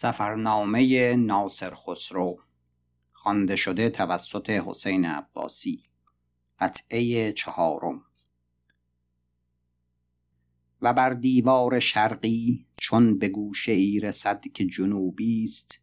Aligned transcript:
سفرنامه 0.00 1.16
ناصر 1.16 1.74
خسرو 1.74 2.40
خوانده 3.12 3.56
شده 3.56 3.90
توسط 3.90 4.50
حسین 4.50 5.04
عباسی. 5.04 5.82
قطعه 6.60 7.32
چهارم. 7.32 8.02
و 10.82 10.94
بر 10.94 11.10
دیوار 11.10 11.80
شرقی 11.80 12.66
چون 12.76 13.18
به 13.18 13.28
گوشه 13.28 13.72
ای 13.72 14.00
رسد 14.00 14.44
که 14.54 14.66
جنوبی 14.66 15.44
است 15.44 15.80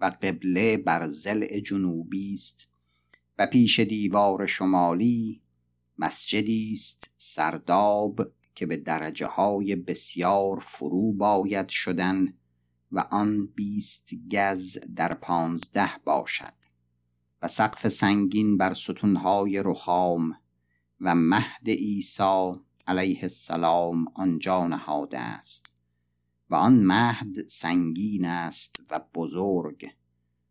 و 0.00 0.04
قبله 0.04 0.76
بر 0.76 1.08
ضلع 1.08 1.60
جنوبی 1.60 2.32
است 2.32 2.68
و 3.38 3.46
پیش 3.46 3.80
دیوار 3.80 4.46
شمالی 4.46 5.42
مسجدی 5.98 6.72
است 6.72 7.14
سرداب 7.16 8.20
که 8.54 8.66
به 8.66 8.76
درجه 8.76 9.26
های 9.26 9.76
بسیار 9.76 10.60
فرو 10.60 11.12
باید 11.12 11.68
شدن 11.68 12.39
و 12.92 12.98
آن 13.00 13.46
بیست 13.46 14.14
گز 14.32 14.78
در 14.96 15.14
پانزده 15.14 15.90
باشد 16.04 16.54
و 17.42 17.48
سقف 17.48 17.88
سنگین 17.88 18.56
بر 18.56 18.72
ستونهای 18.72 19.62
رخام 19.64 20.36
و 21.00 21.14
مهد 21.14 21.68
عیسی 21.68 22.52
علیه 22.86 23.18
السلام 23.22 24.04
آنجا 24.14 24.66
نهاده 24.66 25.18
است 25.18 25.74
و 26.50 26.54
آن 26.54 26.72
مهد 26.72 27.46
سنگین 27.48 28.24
است 28.24 28.82
و 28.90 29.00
بزرگ 29.14 29.90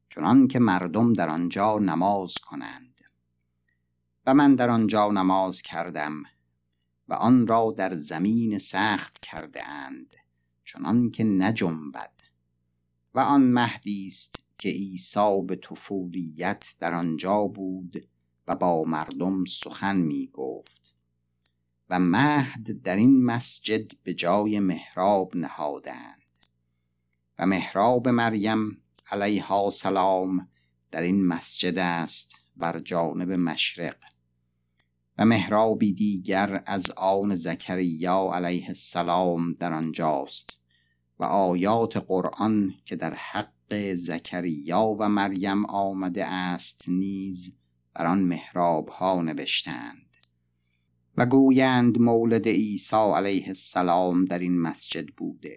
چنان 0.09 0.47
که 0.47 0.59
مردم 0.59 1.13
در 1.13 1.29
آنجا 1.29 1.77
نماز 1.77 2.33
کنند. 2.33 3.01
و 4.25 4.33
من 4.33 4.55
در 4.55 4.69
آنجا 4.69 5.07
نماز 5.07 5.61
کردم 5.61 6.23
و 7.07 7.13
آن 7.13 7.47
را 7.47 7.73
در 7.77 7.93
زمین 7.93 8.57
سخت 8.57 9.19
کرده 9.19 9.69
اند 9.69 10.13
چنان 10.65 11.11
که 11.11 11.23
نجنبد. 11.23 12.18
و 13.13 13.19
آن 13.19 13.41
مهدی 13.41 14.07
است 14.07 14.45
که 14.57 14.69
عیسی 14.69 15.41
به 15.47 15.55
طفولیت 15.55 16.75
در 16.79 16.93
آنجا 16.93 17.47
بود 17.47 18.07
و 18.47 18.55
با 18.55 18.83
مردم 18.83 19.45
سخن 19.45 19.97
می 19.97 20.29
گفت 20.33 20.95
و 21.89 21.99
مهد 21.99 22.81
در 22.81 22.95
این 22.95 23.25
مسجد 23.25 23.91
به 24.03 24.13
جای 24.13 24.59
محراب 24.59 25.35
نهادند. 25.35 26.19
و 27.39 27.45
محراب 27.45 28.07
مریم 28.07 28.81
علیها 29.11 29.69
سلام 29.69 30.47
در 30.91 31.01
این 31.01 31.27
مسجد 31.27 31.77
است 31.77 32.41
بر 32.57 32.79
جانب 32.79 33.31
مشرق. 33.31 33.95
و 35.17 35.25
محرابی 35.25 35.93
دیگر 35.93 36.63
از 36.65 36.91
آن 36.91 37.35
زکریا 37.35 38.31
علیه 38.33 38.67
السلام 38.67 39.53
در 39.53 39.73
آنجاست. 39.73 40.58
و 41.19 41.23
آیات 41.23 41.97
قرآن 41.97 42.73
که 42.85 42.95
در 42.95 43.13
حق 43.13 43.93
زکریا 43.95 44.95
و 44.99 45.09
مریم 45.09 45.65
آمده 45.65 46.25
است 46.25 46.85
نیز 46.87 47.55
بر 47.93 48.07
آن 48.07 48.19
محراب 48.19 48.89
ها 48.89 49.21
نوشتند. 49.21 50.09
و 51.17 51.25
گویند 51.25 51.99
مولد 51.99 52.47
عیسی 52.47 52.95
علیه 52.95 53.47
السلام 53.47 54.25
در 54.25 54.39
این 54.39 54.61
مسجد 54.61 55.07
بوده 55.07 55.55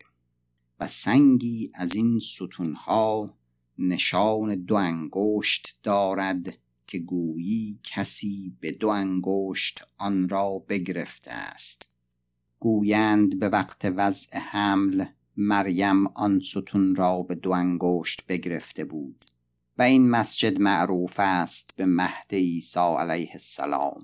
و 0.80 0.88
سنگی 0.88 1.72
از 1.74 1.94
این 1.94 2.19
ستونها 2.19 3.34
نشان 3.78 4.54
دو 4.54 4.74
انگشت 4.74 5.78
دارد 5.82 6.58
که 6.86 6.98
گویی 6.98 7.80
کسی 7.82 8.56
به 8.60 8.72
دو 8.72 8.88
انگشت 8.88 9.84
آن 9.98 10.28
را 10.28 10.64
بگرفته 10.69 11.30
است. 11.30 11.91
گویند 12.58 13.38
به 13.38 13.48
وقت 13.48 13.84
وضع 13.97 14.38
حمل 14.38 15.04
مریم 15.42 16.06
آن 16.06 16.40
ستون 16.40 16.94
را 16.94 17.22
به 17.22 17.34
دو 17.34 17.50
انگشت 17.50 18.26
بگرفته 18.28 18.84
بود 18.84 19.24
و 19.78 19.82
این 19.82 20.10
مسجد 20.10 20.60
معروف 20.60 21.14
است 21.18 21.76
به 21.76 21.86
مهد 21.86 22.26
عیسی 22.32 22.94
علیه 22.98 23.30
السلام 23.32 24.02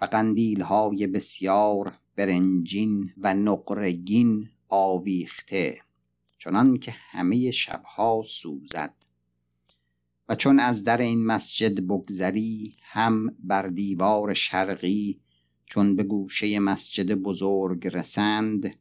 و 0.00 0.04
قندیل 0.04 0.62
های 0.62 1.06
بسیار 1.06 1.98
برنجین 2.16 3.12
و 3.18 3.34
نقرگین 3.34 4.48
آویخته 4.68 5.80
چنان 6.38 6.76
که 6.76 6.94
همه 6.96 7.50
شبها 7.50 8.22
سوزد 8.26 8.94
و 10.28 10.34
چون 10.34 10.60
از 10.60 10.84
در 10.84 11.00
این 11.00 11.26
مسجد 11.26 11.80
بگذری 11.80 12.76
هم 12.82 13.36
بر 13.38 13.66
دیوار 13.66 14.34
شرقی 14.34 15.20
چون 15.64 15.96
به 15.96 16.02
گوشه 16.02 16.58
مسجد 16.58 17.14
بزرگ 17.14 17.88
رسند 17.88 18.76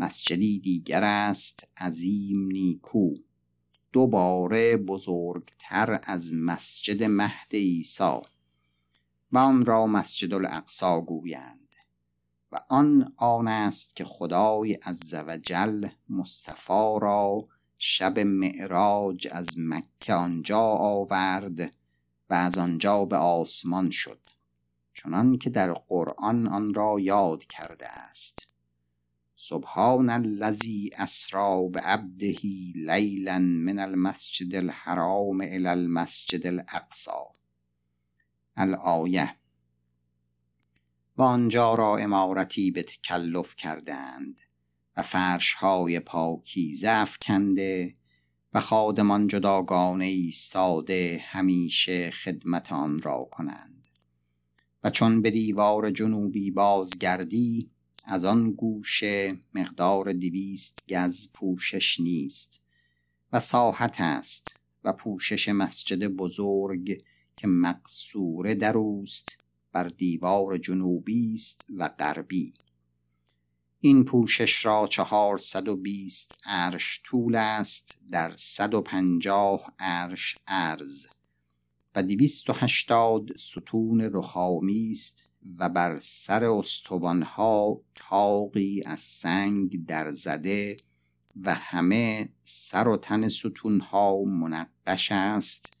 مسجدی 0.00 0.58
دیگر 0.58 1.04
است 1.04 1.68
عظیم 1.76 2.46
نیکو. 2.46 3.14
دوباره 3.92 4.76
بزرگتر 4.76 6.00
از 6.02 6.34
مسجد 6.34 7.02
مهد 7.02 7.52
عیسی. 7.52 8.20
و 9.32 9.38
آن 9.38 9.66
را 9.66 9.86
مسجد 9.86 10.34
الاقصا 10.34 11.00
گویند. 11.00 11.74
و 12.52 12.60
آن 12.68 13.14
آن 13.16 13.48
است 13.48 13.96
که 13.96 14.04
خدای 14.04 14.74
عزوجل 14.74 15.88
مصطفی 16.08 16.98
را 17.02 17.48
شب 17.78 18.18
معراج 18.18 19.28
از 19.30 19.48
مکه 19.58 20.14
آنجا 20.14 20.60
آورد 20.60 21.60
و 22.30 22.34
از 22.34 22.58
آنجا 22.58 23.04
به 23.04 23.16
آسمان 23.16 23.90
شد. 23.90 24.20
چنان 24.94 25.38
که 25.38 25.50
در 25.50 25.72
قرآن 25.72 26.46
آن 26.46 26.74
را 26.74 27.00
یاد 27.00 27.44
کرده 27.44 27.88
است. 27.88 28.49
سبحان 29.42 30.10
الذی 30.10 30.90
اسرا 30.98 31.68
بعبده 31.68 32.38
لیلا 32.74 33.38
من 33.38 33.78
المسجد 33.78 34.54
الحرام 34.54 35.40
الى 35.40 35.68
المسجد 35.68 36.46
الاقصى 36.46 37.10
الآیه. 38.56 39.36
و 41.16 41.22
آنجا 41.22 41.74
را 41.74 41.96
امارتی 41.96 42.70
به 42.70 42.82
تکلف 42.82 43.54
کردند 43.54 44.40
و 44.96 45.02
فرشهای 45.02 46.00
پاکیزه 46.00 46.90
افکنده 46.90 47.94
و 48.54 48.60
خادمان 48.60 49.26
جداگانه 49.28 50.04
ایستاده 50.04 51.24
همیشه 51.24 52.10
خدمت 52.10 52.72
آن 52.72 53.02
را 53.02 53.28
کنند. 53.32 53.88
و 54.84 54.90
چون 54.90 55.22
به 55.22 55.30
دیوار 55.30 55.90
جنوبی 55.90 56.50
بازگردی 56.50 57.70
از 58.12 58.24
آن 58.24 58.52
گوشه 58.52 59.38
مقدار 59.54 60.12
دویست 60.12 60.82
گز 60.88 61.28
پوشش 61.32 62.00
نیست 62.00 62.60
و 63.32 63.40
ساحت 63.40 64.00
است 64.00 64.60
و 64.84 64.92
پوشش 64.92 65.48
مسجد 65.48 66.06
بزرگ 66.06 67.02
که 67.36 67.46
مقصوره 67.46 68.54
در 68.54 68.78
اوست 68.78 69.44
بر 69.72 69.84
دیوار 69.84 70.58
جنوبی 70.58 71.34
است 71.34 71.66
و 71.76 71.88
غربی. 71.88 72.54
این 73.80 74.04
پوشش 74.04 74.64
را 74.64 74.86
چهارصد 74.86 75.68
و 75.68 75.76
بیست 75.76 76.34
عرش 76.44 77.00
طول 77.04 77.34
است 77.34 78.00
در 78.08 78.32
صد 78.36 78.74
و 78.74 78.80
پنجاه 78.80 79.74
عرش 79.78 80.38
عرض 80.46 81.06
و 81.94 82.02
دویست 82.02 82.50
و 82.50 82.52
هشتاد 82.52 83.36
ستون 83.36 84.00
رخامی 84.00 84.90
است 84.90 85.29
و 85.58 85.68
بر 85.68 85.98
سر 85.98 86.44
استوانها 86.44 87.80
تاقی 87.94 88.82
از 88.86 89.00
سنگ 89.00 89.86
در 89.86 90.08
زده 90.08 90.76
و 91.36 91.54
همه 91.54 92.28
سر 92.42 92.88
و 92.88 92.96
تن 92.96 93.28
ستونها 93.28 94.22
منقش 94.24 95.12
است 95.12 95.72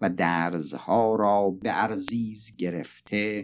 و 0.00 0.10
درزها 0.10 1.14
را 1.14 1.50
به 1.50 1.82
ارزیز 1.82 2.56
گرفته 2.56 3.42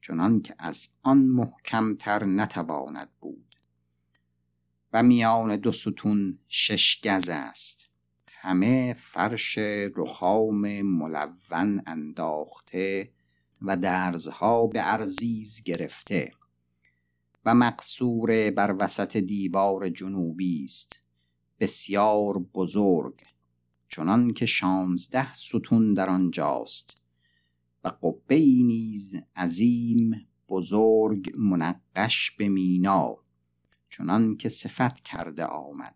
چنان 0.00 0.42
که 0.42 0.54
از 0.58 0.88
آن 1.02 1.18
محکمتر 1.18 2.24
نتواند 2.24 3.08
بود. 3.20 3.56
و 4.92 5.02
میان 5.02 5.56
دو 5.56 5.72
ستون 5.72 6.38
شش 6.48 7.00
گز 7.04 7.28
است. 7.28 7.88
همه 8.28 8.94
فرش 8.98 9.58
رخام 9.96 10.82
ملون 10.82 11.82
انداخته 11.86 13.10
و 13.64 13.76
درزها 13.76 14.66
به 14.66 14.92
ارزیز 14.92 15.62
گرفته 15.62 16.32
و 17.44 17.54
مقصور 17.54 18.50
بر 18.50 18.76
وسط 18.78 19.16
دیوار 19.16 19.88
جنوبی 19.88 20.64
است 20.64 21.02
بسیار 21.60 22.38
بزرگ 22.38 23.20
چنان 23.88 24.32
که 24.32 24.46
شانزده 24.46 25.32
ستون 25.32 25.94
در 25.94 26.10
آنجاست 26.10 26.96
و 27.84 27.88
قبه 27.88 28.38
نیز 28.38 29.16
عظیم 29.36 30.28
بزرگ 30.48 31.32
منقش 31.38 32.30
به 32.30 32.48
مینا 32.48 33.16
چنان 33.90 34.36
که 34.36 34.48
صفت 34.48 35.00
کرده 35.00 35.44
آمد 35.44 35.94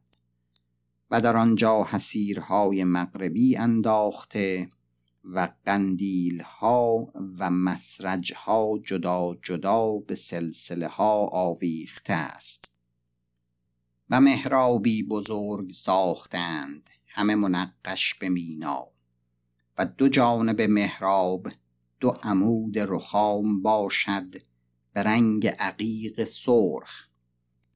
و 1.10 1.20
در 1.20 1.36
آنجا 1.36 1.84
حسیرهای 1.90 2.84
مغربی 2.84 3.56
انداخته 3.56 4.68
و 5.32 5.48
قندیل 5.64 6.40
ها 6.40 7.12
و 7.38 7.50
مسرج 7.50 8.32
ها 8.36 8.78
جدا 8.86 9.34
جدا 9.42 9.92
به 9.92 10.14
سلسله 10.14 10.88
ها 10.88 11.26
آویخته 11.26 12.12
است. 12.12 12.72
و 14.10 14.20
محرابی 14.20 15.02
بزرگ 15.02 15.72
ساختند 15.72 16.90
همه 17.06 17.34
منقش 17.34 18.14
به 18.14 18.28
مینا. 18.28 18.86
و 19.78 19.86
دو 19.86 20.08
جانب 20.08 20.60
محراب 20.62 21.48
دو 22.00 22.08
عمود 22.22 22.78
رخام 22.78 23.62
باشد 23.62 24.34
به 24.92 25.02
رنگ 25.02 25.46
عقیق 25.46 26.24
سرخ 26.24 27.08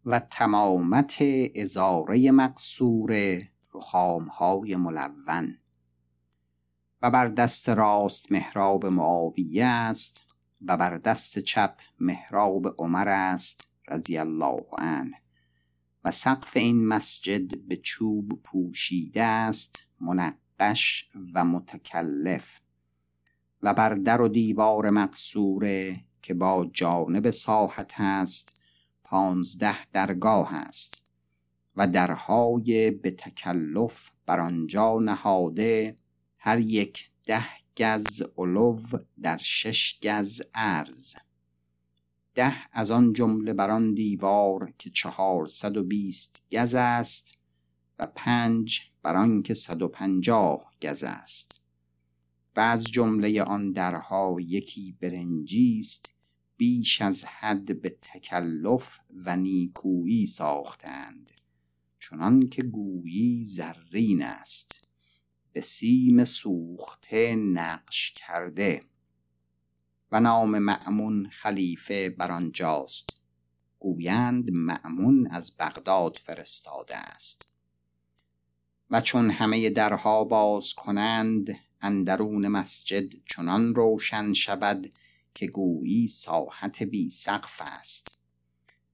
و 0.04 0.20
تمامت 0.20 1.22
ازاره 1.56 2.30
مقصور 2.30 3.42
رخامهای 3.74 4.76
ملون. 4.76 5.59
و 7.02 7.10
بر 7.10 7.28
دست 7.28 7.68
راست 7.68 8.32
محراب 8.32 8.86
معاویه 8.86 9.64
است 9.64 10.24
و 10.66 10.76
بر 10.76 10.96
دست 10.96 11.38
چپ 11.38 11.76
محراب 12.00 12.74
عمر 12.78 13.08
است 13.08 13.68
رضی 13.88 14.18
الله 14.18 14.64
عنه. 14.78 15.16
و 16.04 16.10
سقف 16.10 16.56
این 16.56 16.86
مسجد 16.86 17.58
به 17.58 17.76
چوب 17.76 18.42
پوشیده 18.42 19.22
است 19.22 19.86
منقش 20.00 21.08
و 21.34 21.44
متکلف. 21.44 22.60
و 23.62 23.74
بر 23.74 23.94
در 23.94 24.20
و 24.20 24.28
دیوار 24.28 24.90
مقصوره 24.90 26.04
که 26.22 26.34
با 26.34 26.70
جانب 26.72 27.30
ساحت 27.30 27.94
است 27.98 28.56
پانزده 29.04 29.84
درگاه 29.92 30.54
است. 30.54 31.02
و 31.76 31.86
درهای 31.86 32.90
به 32.90 33.10
تکلف 33.10 34.10
بر 34.26 34.40
آنجا 34.40 34.98
نهاده 34.98 35.96
هر 36.42 36.58
یک 36.58 37.10
ده 37.24 37.46
گز 37.76 38.22
علو 38.38 38.76
در 39.22 39.36
شش 39.36 39.98
گز 40.02 40.42
عرض. 40.54 41.14
ده 42.34 42.56
از 42.72 42.90
آن 42.90 43.12
جمله 43.12 43.52
بر 43.52 43.70
آن 43.70 43.94
دیوار 43.94 44.72
که 44.78 44.90
چهارصد 44.90 45.76
و 45.76 45.84
بیست 45.84 46.42
گز 46.52 46.74
است 46.74 47.38
و 47.98 48.06
پنج 48.06 48.80
بر 49.02 49.16
آن 49.16 49.42
که 49.42 49.54
صد 49.54 49.82
و 49.82 49.88
پنجاه 49.88 50.72
گز 50.82 51.04
است. 51.04 51.60
و 52.56 52.60
از 52.60 52.84
جمله 52.84 53.42
آن 53.42 53.72
درها 53.72 54.36
یکی 54.40 54.96
برنجی 55.00 55.78
است 55.78 56.14
بیش 56.56 57.02
از 57.02 57.24
حد 57.24 57.82
به 57.82 57.98
تکلف 58.00 58.98
و 59.24 59.36
نیکویی 59.36 60.26
ساختند 60.26 61.30
چنان 62.00 62.48
که 62.48 62.62
گویی 62.62 63.44
زرین 63.44 64.22
است. 64.22 64.89
به 65.52 65.60
سیم 65.60 66.24
سوخته 66.24 67.34
نقش 67.36 68.12
کرده 68.12 68.82
و 70.12 70.20
نام 70.20 70.58
معمون 70.58 71.28
خلیفه 71.30 72.10
بر 72.10 72.32
آنجاست. 72.32 73.22
گویند 73.78 74.50
معمون 74.50 75.28
از 75.30 75.56
بغداد 75.58 76.16
فرستاده 76.16 76.96
است. 76.96 77.48
و 78.90 79.00
چون 79.00 79.30
همه 79.30 79.70
درها 79.70 80.24
باز 80.24 80.72
کنند 80.72 81.56
اندرون 81.80 82.48
مسجد 82.48 83.12
چنان 83.26 83.74
روشن 83.74 84.32
شود 84.32 84.92
که 85.34 85.46
گویی 85.46 86.08
ساحت 86.08 86.82
بی 86.82 87.10
سقف 87.10 87.62
است. 87.64 88.18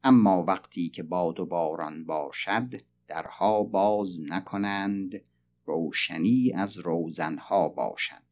اما 0.04 0.44
وقتی 0.44 0.88
که 0.88 1.02
باد 1.02 1.40
و 1.40 1.46
باران 1.46 2.04
باشد 2.04 2.74
درها 3.08 3.62
باز 3.62 4.20
نکنند 4.30 5.22
روشنی 5.66 6.52
از 6.52 6.78
روزنها 6.78 7.68
باشد. 7.68 8.26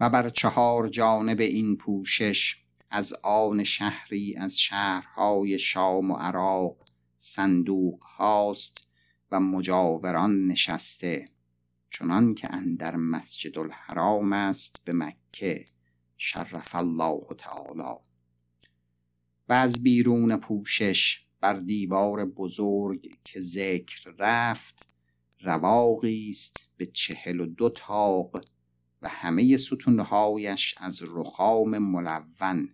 و 0.00 0.10
بر 0.10 0.28
چهار 0.28 0.88
جانب 0.88 1.40
این 1.40 1.76
پوشش 1.76 2.56
از 2.90 3.14
آن 3.22 3.64
شهری 3.64 4.36
از 4.36 4.60
شهرهای 4.60 5.58
شام 5.58 6.10
و 6.10 6.14
عراق 6.14 6.76
صندوق 7.16 8.02
هاست 8.02 8.88
و 9.30 9.40
مجاوران 9.40 10.46
نشسته 10.46 11.28
چنان 11.90 12.34
که 12.34 12.54
اندر 12.54 12.96
مسجد 12.96 13.58
الحرام 13.58 14.32
است 14.32 14.80
به 14.84 14.92
مکه 14.92 15.66
شرف 16.16 16.74
الله 16.74 17.26
تعالی. 17.38 17.98
و 19.48 19.52
از 19.52 19.82
بیرون 19.82 20.36
پوشش 20.36 21.24
بر 21.40 21.54
دیوار 21.54 22.24
بزرگ 22.24 23.08
که 23.24 23.40
ذکر 23.40 24.10
رفت 24.18 24.88
رواقی 25.40 26.30
است 26.30 26.68
به 26.76 26.86
چهل 26.86 27.40
و 27.40 27.46
دو 27.46 27.70
تاق 27.70 28.44
و 29.02 29.08
همه 29.08 29.56
ستونهایش 29.56 30.74
از 30.78 31.02
رخام 31.06 31.78
ملون 31.78 32.68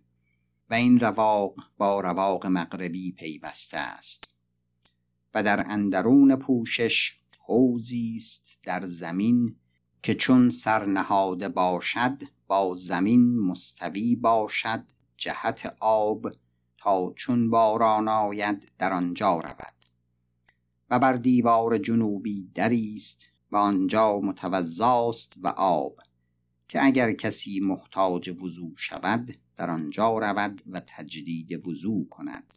و 0.69 0.73
این 0.73 0.99
رواق 0.99 1.55
با 1.77 1.99
رواق 1.99 2.45
مغربی 2.45 3.11
پیوسته 3.11 3.77
است 3.77 4.35
و 5.33 5.43
در 5.43 5.65
اندرون 5.67 6.35
پوشش 6.35 7.13
حوزی 7.39 8.13
است 8.15 8.59
در 8.63 8.85
زمین 8.85 9.55
که 10.03 10.15
چون 10.15 10.49
سرنهاده 10.49 11.49
باشد 11.49 12.21
با 12.47 12.75
زمین 12.75 13.39
مستوی 13.39 14.15
باشد 14.15 14.83
جهت 15.17 15.75
آب 15.79 16.31
تا 16.77 17.13
چون 17.15 17.49
باران 17.49 18.07
آید 18.07 18.71
در 18.77 18.93
آنجا 18.93 19.39
رود. 19.39 19.74
و 20.89 20.99
بر 20.99 21.13
دیوار 21.13 21.77
جنوبی 21.77 22.51
دری 22.53 22.93
است 22.95 23.29
و 23.51 23.57
آنجا 23.57 24.19
متوزاست 24.19 25.33
و 25.41 25.47
آب 25.47 25.99
که 26.67 26.85
اگر 26.85 27.13
کسی 27.13 27.59
محتاج 27.59 28.29
وضوع 28.43 28.73
شود 28.77 29.37
در 29.55 29.69
آنجا 29.69 30.17
رود 30.17 30.61
و 30.67 30.81
تجدید 30.87 31.67
وضوع 31.67 32.07
کند. 32.09 32.53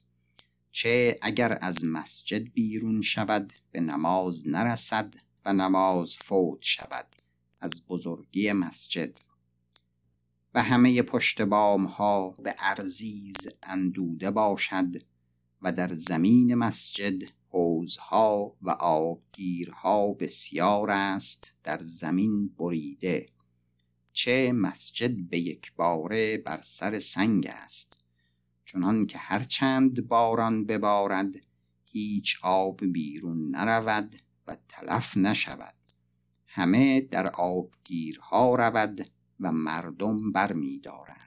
چه 0.70 1.18
اگر 1.22 1.58
از 1.60 1.84
مسجد 1.84 2.52
بیرون 2.52 3.02
شود 3.02 3.52
به 3.72 3.80
نماز 3.80 4.48
نرسد 4.48 5.14
و 5.44 5.52
نماز 5.52 6.16
فوت 6.16 6.62
شود 6.62 7.06
از 7.60 7.86
بزرگی 7.88 8.52
مسجد. 8.52 9.18
و 10.54 10.62
همه 10.62 11.02
پشت 11.02 11.42
بام 11.42 11.84
ها 11.84 12.30
به 12.30 12.54
ارزیز 12.58 13.36
اندوده 13.62 14.30
باشد 14.30 15.02
و 15.62 15.72
در 15.72 15.88
زمین 15.94 16.54
مسجد 16.54 17.37
حوزها 17.50 18.56
و 18.62 18.70
آبگیرها 18.70 20.12
بسیار 20.12 20.90
است 20.90 21.56
در 21.64 21.78
زمین 21.78 22.48
بریده. 22.48 23.26
چه 24.12 24.52
مسجد 24.52 25.28
به 25.28 25.38
یک 25.38 25.72
باره 25.74 26.38
بر 26.38 26.60
سر 26.60 26.98
سنگ 26.98 27.46
است. 27.50 28.02
چنان 28.64 29.06
که 29.06 29.18
هر 29.18 29.40
چند 29.40 30.08
باران 30.08 30.64
ببارد 30.64 31.34
هیچ 31.84 32.38
آب 32.42 32.84
بیرون 32.84 33.50
نرود 33.50 34.16
و 34.46 34.56
تلف 34.68 35.16
نشود. 35.16 35.74
همه 36.46 37.00
در 37.00 37.26
آبگیرها 37.26 38.54
رود 38.54 39.08
و 39.40 39.52
مردم 39.52 40.32
برمیدارند. 40.32 41.18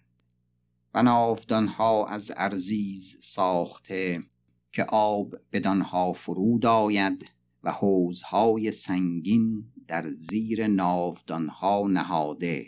و 0.93 1.03
ناودانها 1.03 2.05
از 2.05 2.31
ارزیز 2.35 3.17
ساخته 3.21 4.23
که 4.71 4.83
آب 4.83 5.35
بدانها 5.51 6.11
فرود 6.11 6.65
آید 6.65 7.29
و 7.63 7.71
حوزهای 7.71 8.71
سنگین 8.71 9.71
در 9.87 10.09
زیر 10.09 10.67
ناودانها 10.67 11.87
نهاده 11.87 12.67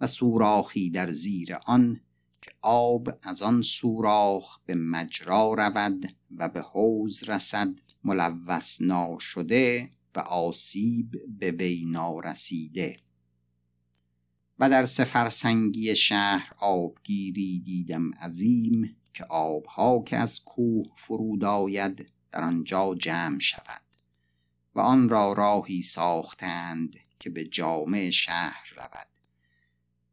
و 0.00 0.06
سوراخی 0.06 0.90
در 0.90 1.10
زیر 1.10 1.58
آن 1.66 2.00
که 2.42 2.50
آب 2.62 3.08
از 3.22 3.42
آن 3.42 3.62
سوراخ 3.62 4.58
به 4.66 4.74
مجرا 4.74 5.54
رود 5.54 6.14
و 6.36 6.48
به 6.48 6.60
حوز 6.60 7.24
رسد 7.28 7.80
ملوث 8.04 8.82
ناشده 8.82 9.90
و 10.16 10.20
آسیب 10.20 11.10
به 11.38 11.50
وی 11.50 11.84
نارسیده. 11.84 12.96
و 14.58 14.70
در 14.70 14.84
سفرسنگی 14.84 15.96
شهر 15.96 16.52
آبگیری 16.58 17.60
دیدم 17.60 18.14
عظیم 18.14 18.96
که 19.18 19.24
آبها 19.24 20.02
که 20.06 20.16
از 20.16 20.44
کوه 20.44 20.86
فرود 20.94 21.44
آید 21.44 22.12
در 22.30 22.44
آنجا 22.44 22.94
جمع 22.94 23.38
شود 23.38 23.82
و 24.74 24.80
آن 24.80 25.08
را 25.08 25.32
راهی 25.32 25.82
ساختند 25.82 26.96
که 27.18 27.30
به 27.30 27.44
جامع 27.44 28.10
شهر 28.10 28.74
رود 28.76 29.06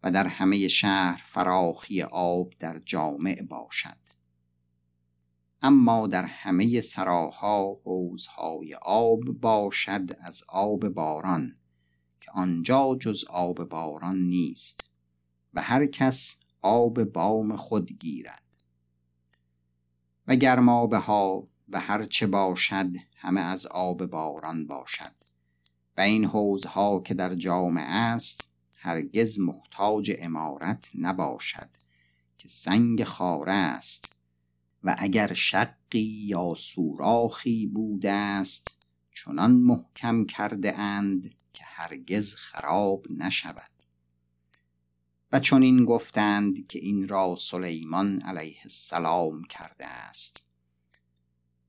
و 0.03 0.11
در 0.11 0.27
همه 0.27 0.67
شهر 0.67 1.21
فراخی 1.23 2.01
آب 2.01 2.53
در 2.59 2.79
جامع 2.79 3.41
باشد. 3.41 3.97
اما 5.61 6.07
در 6.07 6.25
همه 6.25 6.81
سراها 6.81 7.79
حوزهای 7.83 8.75
آب 8.81 9.23
باشد 9.23 10.17
از 10.19 10.43
آب 10.49 10.89
باران 10.89 11.55
که 12.21 12.31
آنجا 12.31 12.97
جز 12.99 13.23
آب 13.29 13.63
باران 13.63 14.17
نیست 14.17 14.89
و 15.53 15.61
هر 15.61 15.85
کس 15.85 16.39
آب 16.61 17.03
بام 17.03 17.55
خود 17.55 17.91
گیرد. 17.91 18.44
و 20.27 20.35
گرمابه 20.35 20.97
ها 20.97 21.45
و 21.69 21.79
هرچه 21.79 22.27
باشد 22.27 22.91
همه 23.15 23.41
از 23.41 23.67
آب 23.67 24.05
باران 24.05 24.67
باشد. 24.67 25.11
و 25.97 26.01
این 26.01 26.25
حوزها 26.25 26.99
که 26.99 27.13
در 27.13 27.35
جامعه 27.35 27.83
است 27.83 28.51
هرگز 28.77 29.39
محتاج 29.39 30.11
امارت 30.19 30.89
نباشد 30.95 31.69
که 32.37 32.47
سنگ 32.47 33.03
خاره 33.03 33.53
است. 33.53 34.15
و 34.83 34.95
اگر 34.97 35.33
شقی 35.33 36.25
یا 36.27 36.53
سوراخی 36.57 37.67
بوده 37.67 38.11
است 38.11 38.77
چنان 39.15 39.51
محکم 39.51 40.25
کرده 40.25 40.79
اند 40.79 41.35
که 41.53 41.63
هرگز 41.65 42.35
خراب 42.35 43.05
نشود. 43.09 43.74
و 45.31 45.39
چون 45.39 45.63
این 45.63 45.85
گفتند 45.85 46.67
که 46.67 46.79
این 46.79 47.07
را 47.07 47.35
سلیمان 47.35 48.21
علیه 48.21 48.57
السلام 48.63 49.43
کرده 49.43 49.85
است. 49.85 50.47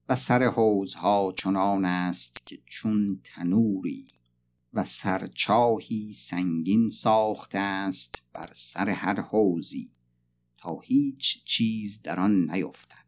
و 0.09 0.17
سر 0.17 0.43
حوزها 0.43 1.35
چنان 1.37 1.85
است 1.85 2.47
که 2.47 2.59
چون 2.67 3.21
تنوری 3.25 4.07
و 4.73 4.85
سرچاهی 4.85 6.13
سنگین 6.13 6.89
ساخته 6.89 7.59
است 7.59 8.23
بر 8.33 8.51
سر 8.53 8.89
هر 8.89 9.21
حوزی 9.21 9.91
تا 10.59 10.81
هیچ 10.81 11.45
چیز 11.45 12.03
در 12.03 12.21
آن 12.21 12.51
نیفتد. 12.51 13.07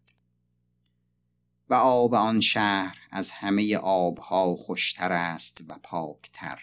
و 1.70 1.74
آب 1.74 2.14
آن 2.14 2.40
شهر 2.40 2.98
از 3.10 3.30
همه 3.30 3.76
آبها 3.76 4.56
خوشتر 4.56 5.12
است 5.12 5.64
و 5.68 5.78
پاکتر. 5.82 6.60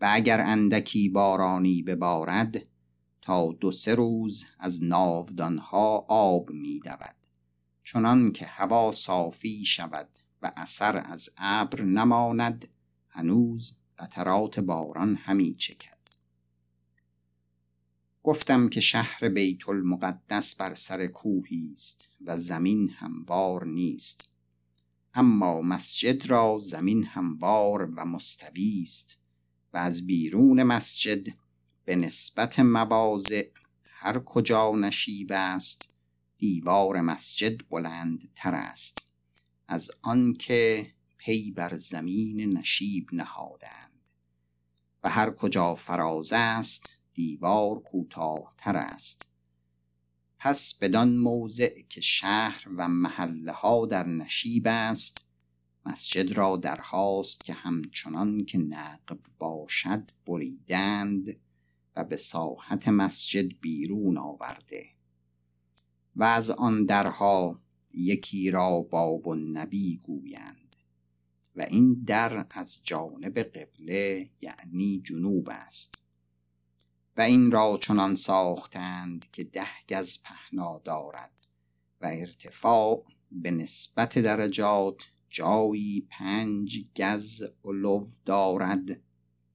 و 0.00 0.08
اگر 0.12 0.40
اندکی 0.40 1.08
بارانی 1.08 1.82
ببارد 1.82 2.68
تا 3.28 3.52
دو 3.52 3.72
سه 3.72 3.94
روز 3.94 4.46
از 4.58 4.84
ناودانها 4.84 6.06
آب 6.08 6.50
می 6.50 6.80
دود 6.80 7.14
چنان 7.84 8.32
که 8.32 8.46
هوا 8.46 8.92
صافی 8.92 9.64
شود 9.64 10.08
و 10.42 10.52
اثر 10.56 11.02
از 11.06 11.30
ابر 11.38 11.82
نماند 11.82 12.68
هنوز 13.08 13.76
قطرات 13.98 14.60
باران 14.60 15.14
همی 15.14 15.54
چکد. 15.54 15.98
گفتم 18.22 18.68
که 18.68 18.80
شهر 18.80 19.28
بیت 19.28 19.68
المقدس 19.68 20.54
بر 20.54 20.74
سر 20.74 21.06
کوهی 21.06 21.70
است 21.72 22.08
و 22.26 22.36
زمین 22.36 22.90
هموار 22.90 23.66
نیست. 23.66 24.28
اما 25.14 25.60
مسجد 25.60 26.26
را 26.26 26.58
زمین 26.60 27.04
هموار 27.04 27.82
و 27.82 28.04
مستوی 28.04 28.82
است 28.82 29.20
و 29.72 29.76
از 29.76 30.06
بیرون 30.06 30.62
مسجد 30.62 31.28
به 31.88 31.96
نسبت 31.96 32.60
مواضع. 32.60 33.48
هر 33.84 34.18
کجا 34.18 34.70
نشیب 34.70 35.32
است 35.32 35.90
دیوار 36.38 37.00
مسجد 37.00 37.68
بلند 37.68 38.28
تر 38.34 38.54
است. 38.54 39.06
از 39.68 39.90
آنکه 40.02 40.92
پی 41.18 41.50
بر 41.50 41.76
زمین 41.76 42.58
نشیب 42.58 43.08
نهادند. 43.12 44.00
و 45.02 45.08
هر 45.08 45.30
کجا 45.30 45.74
فراز 45.74 46.32
است 46.32 46.96
دیوار 47.12 47.78
کوتاهتر 47.78 48.76
است. 48.76 49.30
پس 50.38 50.74
بدان 50.74 51.16
موضع 51.16 51.82
که 51.88 52.00
شهر 52.00 52.64
و 52.76 52.88
محله 52.88 53.52
ها 53.52 53.86
در 53.86 54.06
نشیب 54.06 54.62
است 54.66 55.28
مسجد 55.86 56.32
را 56.32 56.56
درهاست 56.56 57.44
که 57.44 57.52
همچنان 57.52 58.44
که 58.44 58.58
نقب 58.58 59.18
باشد 59.38 60.10
بریدند. 60.26 61.36
به 62.04 62.16
ساحت 62.16 62.88
مسجد 62.88 63.60
بیرون 63.60 64.18
آورده. 64.18 64.86
و 66.16 66.24
از 66.24 66.50
آن 66.50 66.84
درها 66.84 67.60
یکی 67.94 68.50
را 68.50 68.80
باب 68.80 69.26
و 69.26 69.34
نبی 69.34 70.00
گویند 70.02 70.76
و 71.56 71.62
این 71.62 72.04
در 72.06 72.46
از 72.50 72.80
جانب 72.84 73.38
قبله 73.38 74.30
یعنی 74.40 75.02
جنوب 75.04 75.48
است. 75.50 76.02
و 77.16 77.20
این 77.20 77.50
را 77.50 77.78
چنان 77.82 78.14
ساختند 78.14 79.30
که 79.32 79.44
ده 79.44 79.68
گز 79.88 80.22
پهنا 80.22 80.82
دارد 80.84 81.40
و 82.00 82.06
ارتفاع 82.06 83.04
به 83.32 83.50
نسبت 83.50 84.18
درجات 84.18 85.02
جایی 85.28 86.08
پنج 86.10 86.84
گز 86.96 87.42
علو 87.64 88.04
دارد 88.24 89.00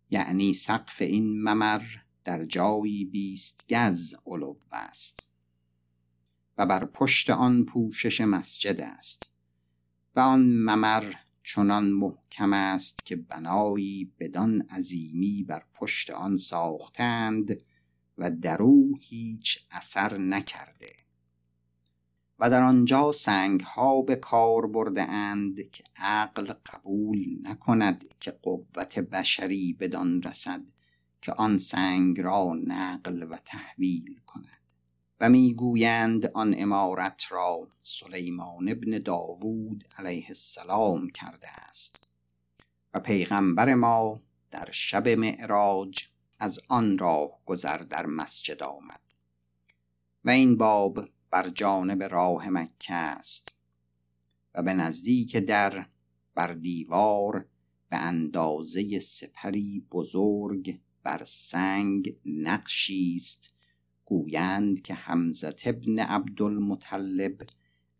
یعنی 0.10 0.54
سقف 0.54 1.02
این 1.02 1.42
ممر 1.42 1.84
در 2.25 2.46
جایی 2.46 3.06
بیست 3.06 3.65
گز 3.70 4.15
علو 4.25 4.56
است 4.72 5.27
و 6.58 6.65
بر 6.65 6.86
پشت 6.86 7.30
آن 7.30 7.65
پوشش 7.65 8.22
مسجد 8.22 8.82
است 8.82 9.34
و 10.15 10.20
آن 10.20 10.42
ممر 10.42 11.13
چنان 11.44 11.89
محکم 11.92 12.53
است 12.53 13.06
که 13.06 13.15
بنایی 13.15 14.13
بدان 14.20 14.62
عظیمی 14.62 15.44
بر 15.44 15.63
پشت 15.74 16.10
آن 16.10 16.38
ساختند 16.38 17.63
و 18.18 18.32
در 18.32 18.62
او 18.62 18.98
هیچ 19.01 19.65
اثر 19.72 20.18
نکرده 20.18 20.94
و 22.39 22.50
در 22.50 22.62
آنجا 22.62 23.12
سنگ 23.12 23.62
ها 23.62 24.01
به 24.01 24.15
کار 24.15 24.68
برده 24.68 25.03
اند 25.03 25.72
که 25.72 25.84
عقل 25.96 26.53
قبول 26.53 27.39
نکند 27.42 28.03
که 28.20 28.32
قوت 28.32 29.00
بشری 29.00 29.74
بدان 29.74 30.22
رسد 30.22 30.62
که 31.24 31.34
آن 31.34 31.58
سنگ 31.58 32.22
را 32.22 32.53
نقل 32.53 33.24
و 33.24 33.38
تحویل 33.38 34.20
کند. 34.25 34.62
و 35.20 35.30
می‌گویند 35.30 36.25
آن 36.25 36.56
امارت 36.58 37.25
را 37.30 37.68
سلیمان 37.82 38.70
ابن 38.70 39.00
داوود 39.00 39.84
علیه 39.98 40.25
السلام 40.27 41.10
کرده 41.10 41.48
است. 41.50 42.08
و 42.94 43.00
پیغمبر 43.00 43.74
ما 43.74 44.22
در 44.51 44.70
شب 44.72 45.08
معراج 45.08 46.08
از 46.39 46.60
آن 46.70 46.98
راه 46.98 47.39
گذر 47.46 47.77
در 47.77 48.06
مسجد 48.06 48.63
آمد. 48.63 49.01
و 50.25 50.30
این 50.30 50.58
باب 50.58 51.10
بر 51.32 51.50
جانب 51.50 52.03
راه 52.03 52.50
مکه 52.50 52.94
است. 52.94 53.58
و 54.56 54.63
به 54.63 54.74
نزدیک 54.74 55.38
در 55.38 55.86
بر 56.36 56.53
دیوار 56.53 57.46
به 57.89 57.98
اندازه 57.98 59.00
سپری 59.00 59.88
بزرگ 59.92 60.80
بر 61.04 61.24
سنگ 61.24 62.16
نقشی 62.26 63.14
است. 63.16 63.54
گویند 64.06 64.82
که 64.82 64.94
حمزت 64.94 65.68
ابن 65.68 66.00
عبدالمطلب 66.00 67.42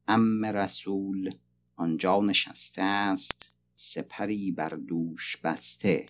ام 0.08 0.46
رسول 0.46 1.32
آنجا 1.76 2.20
نشسته 2.20 2.84
است 2.84 3.50
سپری 3.74 4.52
بر 4.52 4.70
دوش 4.70 5.38
بسته. 5.38 6.06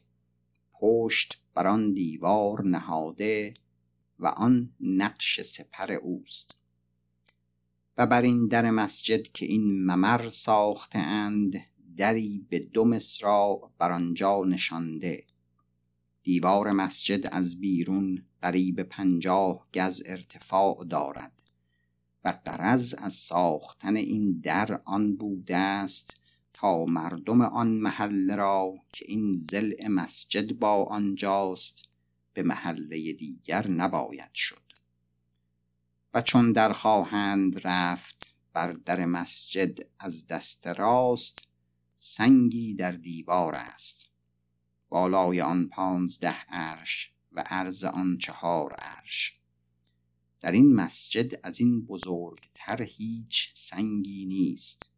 پشت 0.74 1.42
بر 1.54 1.68
آن 1.68 1.94
دیوار 1.94 2.64
نهاده 2.64 3.54
و 4.20 4.28
آن 4.28 4.74
نقش 4.80 5.42
سپر 5.42 5.92
اوست. 5.92 6.56
و 7.98 8.08
بر 8.08 8.22
این 8.22 8.48
در 8.48 8.72
مسجد 8.72 9.22
که 9.22 9.46
این 9.46 9.86
ممر 9.86 10.30
ساخته 10.30 11.00
اند 11.00 11.54
دری 11.98 12.46
به 12.50 12.60
دو 12.60 12.86
مصرا 12.86 13.72
بر 13.78 13.92
آنجا 13.92 14.44
نشانده. 14.44 15.24
دیوار 16.24 16.72
مسجد 16.72 17.30
از 17.32 17.60
بیرون 17.60 18.26
قریب 18.42 18.84
پنجاه 18.84 19.68
گز 19.74 20.04
ارتفاع 20.06 20.86
دارد 20.90 21.42
و 22.26 22.40
قرض 22.46 22.96
از 22.98 23.14
ساختن 23.14 23.96
این 23.96 24.40
در 24.44 24.82
آن 24.86 25.16
بوده 25.16 25.58
است 25.58 26.18
تا 26.54 26.86
مردم 26.86 27.42
آن 27.42 27.68
محله 27.68 28.36
را 28.36 28.74
که 28.94 29.06
این 29.08 29.34
زل 29.34 29.88
مسجد 29.88 30.54
با 30.54 30.84
آنجاست 30.84 31.86
به 32.34 32.44
محله 32.44 33.14
دیگر 33.14 33.68
نباید 33.68 34.34
شد. 34.34 34.64
و 36.14 36.22
چون 36.22 36.52
در 36.52 36.74
خواهند 36.74 37.68
رفت 37.68 38.34
بر 38.54 38.74
در 38.74 39.06
مسجد 39.06 39.80
از 40.00 40.28
دست 40.28 40.68
راست 40.68 41.48
سنگی 41.96 42.74
در 42.74 42.92
دیوار 42.92 43.56
است. 43.56 44.03
بالای 44.94 45.42
آن 45.42 45.68
پانزده 45.68 46.36
عرش 46.50 47.14
و 47.32 47.44
عرض 47.46 47.84
آن 47.84 48.18
چهار 48.18 48.74
عرش. 48.74 49.40
در 50.40 50.52
این 50.52 50.76
مسجد 50.76 51.40
از 51.44 51.60
این 51.60 51.86
بزرگتر 51.86 52.84
هیچ 52.84 53.52
سنگی 53.54 54.26
نیست. 54.26 54.92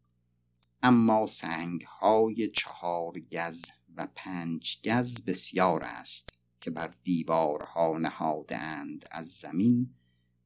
اما 0.82 1.26
سنگ 1.26 1.82
های 1.82 2.48
چهار 2.48 3.20
گز 3.20 3.64
و 3.96 4.08
پنج 4.14 4.80
گز 4.84 5.22
بسیار 5.22 5.82
است 5.84 6.38
که 6.60 6.70
بر 6.70 6.94
دیوارها 7.04 7.98
نهاده 7.98 8.58
اند 8.58 9.08
از 9.10 9.28
زمین 9.28 9.94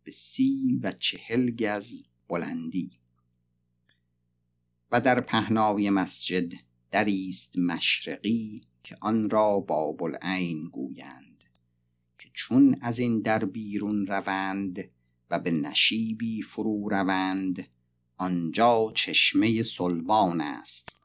به 0.04 0.12
سی 0.12 0.80
و 0.83 0.92
چهل 0.92 1.50
گز 1.50 2.02
بلندی. 2.28 2.99
و 4.92 5.00
در 5.00 5.21
پهنای 5.21 5.90
مسجد 5.90 6.52
دریست 6.90 7.59
مشرقی 7.59 8.69
که 8.90 8.97
آن 9.00 9.30
را 9.30 9.61
باب 9.61 10.02
العین 10.02 10.68
گویند 10.68 11.44
که 12.18 12.28
چون 12.35 12.78
از 12.80 12.99
این 12.99 13.20
در 13.20 13.44
بیرون 13.44 14.06
روند 14.06 14.90
و 15.30 15.38
به 15.38 15.50
نشیبی 15.50 16.42
فرو 16.42 16.88
روند 16.88 17.68
آنجا 18.16 18.92
چشمه 18.94 19.62
سلوان 19.62 20.40
است 20.40 20.97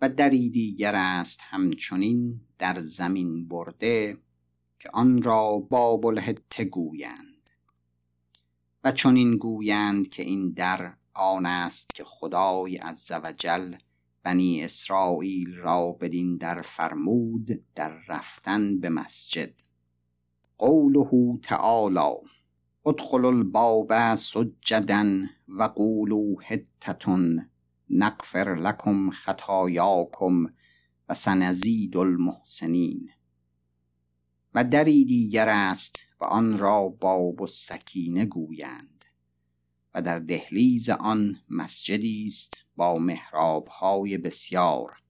و 0.00 0.08
دری 0.08 0.50
دیگر 0.50 0.94
است 0.94 1.40
همچنین 1.42 2.40
در 2.58 2.78
زمین 2.78 3.48
برده 3.48 4.18
که 4.78 4.90
آن 4.92 5.22
را 5.22 5.58
باب 5.58 6.06
الحته 6.06 6.64
گویند. 6.64 7.50
و 8.84 8.92
چنین 8.92 9.36
گویند 9.36 10.08
که 10.08 10.22
این 10.22 10.52
در 10.52 10.94
آن 11.14 11.46
است 11.46 11.94
که 11.94 12.04
خدای 12.04 12.76
عزوجل 12.76 13.74
بنی 14.22 14.64
اسرائیل 14.64 15.56
را 15.56 15.92
بدین 15.92 16.36
در 16.36 16.60
فرمود 16.62 17.48
در 17.74 17.98
رفتن 18.08 18.80
به 18.80 18.88
مسجد. 18.88 19.54
قوله 20.58 21.38
تعالی 21.42 22.16
ادخلوا 22.86 23.30
الباب 23.30 24.14
سجدا 24.14 25.26
و 25.48 25.62
قولوا 25.62 26.42
حتتون 26.46 27.50
نغفر 27.90 28.54
لکم 28.54 29.10
خطایاکم 29.10 30.44
و 31.08 31.14
سنزید 31.14 31.96
المحسنین. 31.96 33.10
و 34.54 34.64
دری 34.64 35.04
دیگر 35.04 35.48
است 35.48 35.98
و 36.20 36.24
آن 36.24 36.58
را 36.58 36.88
باب 36.88 37.40
و 37.40 37.46
سکینه 37.46 38.24
گویند 38.24 39.04
و 39.94 40.02
در 40.02 40.18
دهلیز 40.18 40.90
آن 40.90 41.36
مسجدی 41.48 42.26
است 42.26 42.61
با 42.76 42.94
محرابهای 42.94 44.18
بسیار. 44.18 45.02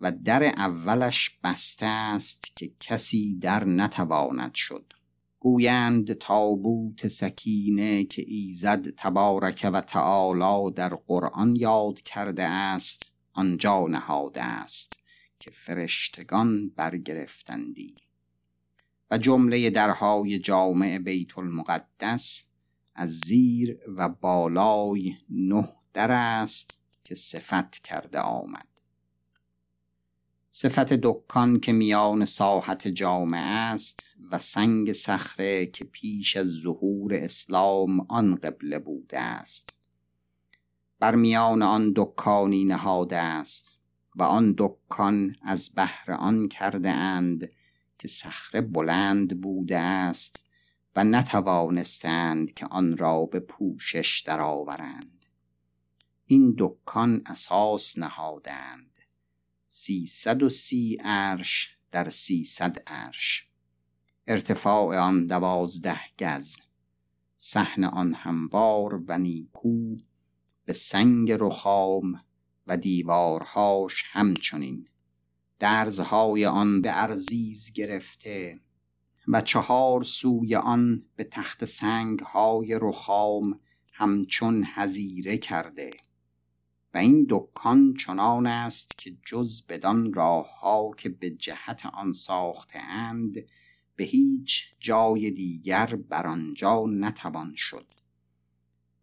و 0.00 0.12
در 0.12 0.42
اولش 0.42 1.38
بسته 1.44 1.86
است 1.86 2.56
که 2.56 2.72
کسی 2.80 3.34
در 3.34 3.64
نتواند 3.64 4.54
شد. 4.54 4.92
گویند 5.40 6.12
تابوت 6.12 7.08
سکینه 7.08 8.04
که 8.04 8.24
ایزد 8.26 8.88
تبارک 8.96 9.70
و 9.72 9.80
تعالی 9.80 10.74
در 10.74 10.94
قرآن 10.94 11.56
یاد 11.56 12.00
کرده 12.00 12.44
است 12.44 13.12
آنجا 13.32 13.86
نهاده 13.86 14.42
است 14.42 15.00
که 15.38 15.50
فرشتگان 15.50 16.68
برگرفتندی. 16.68 17.94
و 19.10 19.18
جمله 19.18 19.70
درهای 19.70 20.38
جامع 20.38 20.98
بیت 20.98 21.38
المقدس 21.38 22.44
از 22.94 23.10
زیر 23.10 23.78
و 23.96 24.08
بالای 24.08 25.14
نه 25.30 25.77
در 25.92 26.12
است 26.12 26.78
که 27.04 27.14
صفت 27.14 27.78
کرده 27.78 28.20
آمد. 28.20 28.68
صفت 30.50 30.92
دکان 30.92 31.60
که 31.60 31.72
میان 31.72 32.24
ساحت 32.24 32.88
جامعه 32.88 33.40
است 33.40 34.08
و 34.30 34.38
سنگ 34.38 34.92
صخره 34.92 35.66
که 35.66 35.84
پیش 35.84 36.36
از 36.36 36.46
ظهور 36.46 37.14
اسلام 37.14 38.00
آن 38.08 38.34
قبله 38.34 38.78
بوده 38.78 39.20
است. 39.20 39.76
بر 40.98 41.14
میان 41.14 41.62
آن 41.62 41.92
دکانی 41.96 42.64
نهاده 42.64 43.16
است 43.16 43.78
و 44.16 44.22
آن 44.22 44.54
دکان 44.58 45.36
از 45.42 45.70
بهر 45.70 46.12
آن 46.12 46.48
کرده 46.48 46.90
اند 46.90 47.50
که 47.98 48.08
صخره 48.08 48.60
بلند 48.60 49.40
بوده 49.40 49.78
است 49.78 50.44
و 50.96 51.04
نتوانستند 51.04 52.54
که 52.54 52.66
آن 52.66 52.96
را 52.96 53.24
به 53.24 53.40
پوشش 53.40 54.22
درآورند. 54.26 55.17
این 56.30 56.54
دکان 56.58 57.22
اساس 57.26 57.98
نهادند. 57.98 58.98
سیصد 59.66 60.42
و 60.42 60.48
سی 60.48 60.98
عرش 61.04 61.76
در 61.92 62.08
سیصد 62.08 62.78
عرش. 62.86 63.48
ارتفاع 64.26 64.98
آن 64.98 65.26
دوازده 65.26 66.00
گز. 66.18 66.56
صحن 67.36 67.84
آن 67.84 68.14
هموار 68.14 69.02
و 69.08 69.18
نیکو. 69.18 69.96
به 70.64 70.72
سنگ 70.72 71.32
رخام 71.32 72.24
و 72.66 72.76
دیوارهاش 72.76 74.04
همچنین. 74.06 74.88
درزهای 75.58 76.46
آن 76.46 76.82
به 76.82 77.02
ارزیز 77.02 77.72
گرفته 77.72 78.60
و 79.28 79.40
چهار 79.40 80.02
سوی 80.02 80.54
آن 80.54 81.04
به 81.16 81.24
تخت 81.24 81.64
سنگ 81.64 82.18
های 82.18 82.78
رخام 82.82 83.60
همچون 83.92 84.64
هزیره 84.74 85.38
کرده. 85.38 85.90
و 86.94 86.98
این 86.98 87.26
دکان 87.30 87.94
چنان 87.94 88.46
است 88.46 88.98
که 88.98 89.16
جز 89.26 89.66
بدان 89.66 90.12
راه 90.12 90.60
ها 90.60 90.90
که 90.96 91.08
به 91.08 91.30
جهت 91.30 91.86
آن 91.86 92.12
ساخته 92.12 92.78
اند 92.78 93.36
به 93.96 94.04
هیچ 94.04 94.64
جای 94.80 95.30
دیگر 95.30 95.86
بر 95.86 96.26
آنجا 96.26 96.84
نتوان 96.86 97.54
شد. 97.56 97.86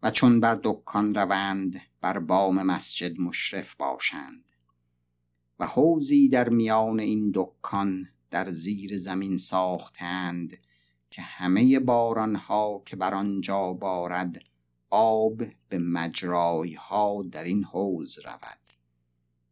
و 0.02 0.10
چون 0.10 0.40
بر 0.40 0.60
دکان 0.62 1.14
روند 1.14 1.80
بر 2.00 2.18
بام 2.18 2.62
مسجد 2.62 3.20
مشرف 3.20 3.74
باشند. 3.74 4.44
و 5.58 5.66
حوزی 5.66 6.28
در 6.28 6.48
میان 6.48 7.00
این 7.00 7.32
دکان 7.34 8.08
در 8.30 8.50
زیر 8.50 8.98
زمین 8.98 9.36
ساختند 9.36 10.56
که 11.10 11.22
همه 11.22 11.78
بارانها 11.78 12.82
که 12.86 12.96
بر 12.96 13.14
آنجا 13.14 13.72
بارد 13.72 14.42
آب 14.90 15.42
به 15.68 15.78
مجرای 15.78 16.74
ها 16.74 17.24
در 17.32 17.44
این 17.44 17.64
حوز 17.64 18.18
رود 18.18 18.60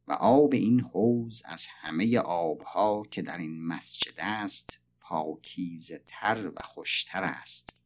و 0.08 0.12
آب 0.12 0.54
این 0.54 0.80
حوز 0.80 1.42
از 1.44 1.66
همه 1.70 2.18
آبها 2.18 3.02
که 3.10 3.22
در 3.22 3.38
این 3.38 3.66
مسجد 3.66 4.14
است 4.18 4.78
پاکیزه 5.00 6.02
تر 6.06 6.46
و 6.46 6.62
خوشتر 6.64 7.22
است 7.24 7.76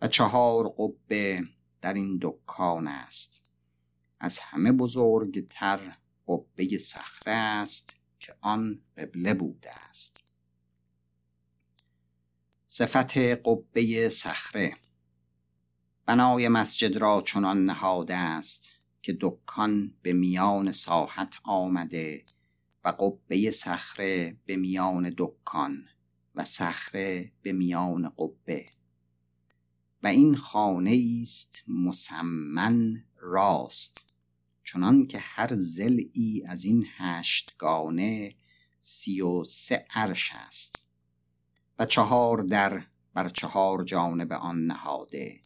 و 0.00 0.08
چهار 0.08 0.74
قبه 0.78 1.42
در 1.80 1.92
این 1.92 2.18
دکان 2.22 2.88
است. 2.88 3.44
از 4.20 4.38
همه 4.38 4.72
بزرگتر 4.72 5.96
قبه 6.28 6.78
صخره 6.78 7.32
است 7.32 7.96
که 8.18 8.34
آن 8.40 8.82
قبله 8.96 9.34
بوده 9.34 9.70
است. 9.70 10.24
صفت 12.66 13.18
قبه 13.18 14.08
صخره 14.08 14.76
بنای 16.06 16.48
مسجد 16.48 16.96
را 16.96 17.22
چنان 17.26 17.64
نهاده 17.64 18.16
است 18.16 18.72
که 19.02 19.18
دکان 19.20 19.94
به 20.02 20.12
میان 20.12 20.72
ساحت 20.72 21.38
آمده 21.44 22.24
و 22.84 22.88
قبه 22.88 23.50
صخره 23.50 24.36
به 24.46 24.56
میان 24.56 25.14
دکان 25.18 25.84
و 26.34 26.44
صخره 26.44 27.32
به 27.42 27.52
میان 27.52 28.12
قبه. 28.18 28.66
و 30.02 30.06
این 30.06 30.34
خانه 30.36 31.20
است 31.22 31.62
مسمن 31.68 33.04
راست 33.20 34.06
چنان 34.64 35.06
که 35.06 35.18
هر 35.18 35.54
زلعی 35.54 36.42
از 36.46 36.64
این 36.64 36.86
هشتگانه 36.96 38.34
سی 38.78 39.20
و 39.20 39.44
سه 39.44 39.86
عرش 39.94 40.32
است 40.34 40.86
و 41.78 41.86
چهار 41.86 42.42
در 42.42 42.86
بر 43.14 43.28
چهار 43.28 43.84
جانب 43.84 44.32
آن 44.32 44.66
نهاده. 44.66 45.40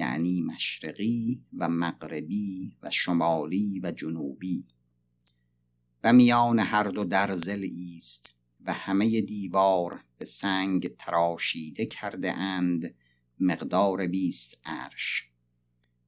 یعنی 0.00 0.42
مشرقی 0.42 1.44
و 1.58 1.68
مغربی 1.68 2.76
و 2.82 2.90
شمالی 2.90 3.80
و 3.82 3.90
جنوبی. 3.90 4.68
و 6.04 6.12
میان 6.12 6.58
هر 6.58 6.84
دو 6.84 7.04
در 7.04 7.32
زلعی 7.32 7.96
است 7.96 8.34
و 8.60 8.72
همه 8.72 9.20
دیوار 9.20 10.04
به 10.18 10.24
سنگ 10.24 10.96
تراشیده 10.96 11.86
کرده 11.86 12.32
اند 12.32 12.94
مقدار 13.40 14.06
بیست 14.06 14.58
عرش. 14.64 15.30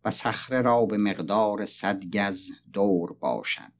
و 0.05 0.11
صخره 0.11 0.62
را 0.62 0.87
به 0.87 0.96
مقدار 0.96 1.66
صد 1.66 2.16
گز 2.16 2.50
دور 2.72 3.12
باشد. 3.12 3.72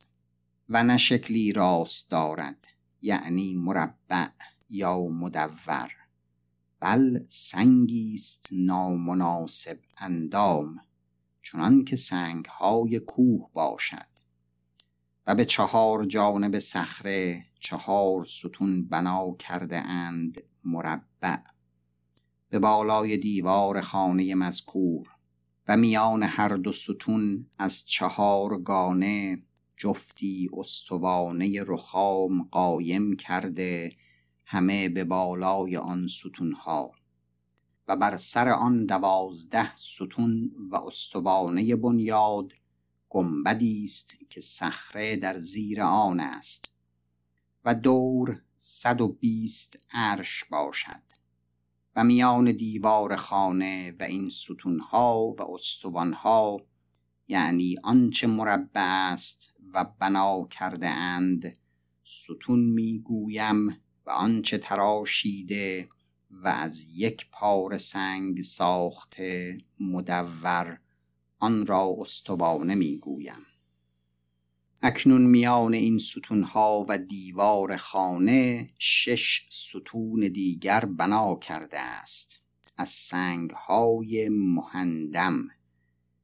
و 0.69 0.83
نه 0.85 0.97
شکلی 0.97 1.53
راست 1.53 2.11
دارد 2.11 2.67
یعنی 3.03 3.55
مربع 3.55 4.29
یا 4.69 5.01
مدور. 5.01 6.02
بل 6.83 7.21
سنگی 7.29 8.15
است 8.15 8.49
نامناسب 8.53 9.79
اندام 9.99 10.81
چنان 11.43 11.85
که 11.85 11.97
سنگ 11.97 12.45
های 12.45 12.99
کوه 12.99 13.51
باشد. 13.53 14.07
و 15.27 15.35
به 15.35 15.45
چهار 15.45 16.05
جانب 16.05 16.59
صخره 16.59 17.45
چهار 17.61 18.25
ستون 18.25 18.89
بنا 18.89 19.37
کرده 19.39 19.77
اند 19.77 20.43
مربع. 20.65 21.39
به 22.49 22.59
بالای 22.59 23.17
دیوار 23.17 23.81
خانه 23.81 24.35
مذکور 24.35 25.09
و 25.69 25.77
میان 25.77 26.23
هر 26.23 26.57
دو 26.57 26.73
ستون 26.73 27.47
از 27.59 27.85
چهار 27.87 28.59
گانه 28.59 29.43
جفتی 29.77 30.51
استوانه 30.53 31.63
رخام 31.63 32.43
قایم 32.43 33.17
کرده 33.17 33.93
همه 34.53 34.89
به 34.89 35.05
بالای 35.05 35.77
آن 35.77 36.07
ستونها 36.07 36.93
و 37.89 37.97
بر 37.97 38.17
سر 38.17 38.49
آن 38.49 38.87
دوازده 38.87 39.75
ستون 39.75 40.53
و 40.71 40.77
استوانه 40.77 41.77
بنیاد 41.77 42.53
گنبدی 43.09 43.85
است 43.85 44.31
که 44.31 44.41
صخره 44.41 45.17
در 45.17 45.39
زیر 45.39 45.83
آن 45.83 46.21
است 46.21 46.75
و 47.65 47.75
دور 47.75 48.43
صد 48.57 49.01
و 49.01 49.09
بیست 49.09 49.79
عرش 49.93 50.45
باشد 50.45 51.03
و 51.97 52.05
میان 52.05 52.53
دیوار 52.53 53.17
خانه 53.17 53.97
و 54.01 54.03
این 54.03 54.29
ستونها 54.29 55.35
و 55.39 55.43
استوانها 55.43 56.61
یعنی 57.29 57.77
آنچه 57.83 58.27
مربع 58.27 59.11
است 59.13 59.57
و 59.75 59.85
بنا 59.99 60.47
کرده 60.51 60.89
اند 60.89 61.59
ستون 62.05 62.61
می‌گویم 62.61 63.82
و 64.07 64.11
آنچه 64.11 64.59
تراشیده 64.59 65.89
و 66.31 66.49
از 66.49 66.99
یک 66.99 67.27
پار 67.33 67.79
سنگ 67.79 68.43
ساخته 68.43 69.59
مدور 69.81 70.79
آن 71.39 71.67
را 71.67 71.97
استوانه 71.99 72.75
می‌گویم. 72.75 73.47
اکنون 74.83 75.23
میان 75.23 75.75
این 75.75 75.99
ستونها 75.99 76.87
و 76.89 76.99
دیوار 76.99 77.77
خانه 77.77 78.71
شش 78.79 79.47
ستون 79.51 80.21
دیگر 80.21 80.85
بنا 80.85 81.37
کرده 81.37 81.81
است. 81.81 82.41
از 82.77 82.89
سنگهای 82.89 84.29
مهندم 84.29 85.47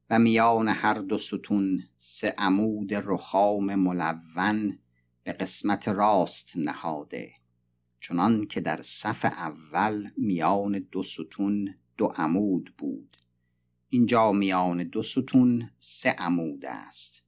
و 0.09 0.19
میان 0.19 0.67
هر 0.67 0.93
دو 0.93 1.17
ستون 1.17 1.83
سه 1.95 2.35
عمود 2.37 2.93
رخام 2.93 3.75
ملون 3.75 4.79
به 5.23 5.33
قسمت 5.33 5.87
راست 5.87 6.57
نهاده. 6.57 7.38
چنان 7.99 8.45
که 8.45 8.61
در 8.61 8.81
صف 8.81 9.25
اول 9.25 10.09
میان 10.17 10.79
دو 10.91 11.03
ستون 11.03 11.75
دو 11.97 12.05
عمود 12.05 12.73
بود. 12.77 13.17
اینجا 13.89 14.31
میان 14.31 14.83
دو 14.83 15.03
ستون 15.03 15.69
سه 15.77 16.09
عمود 16.09 16.65
است 16.65 17.25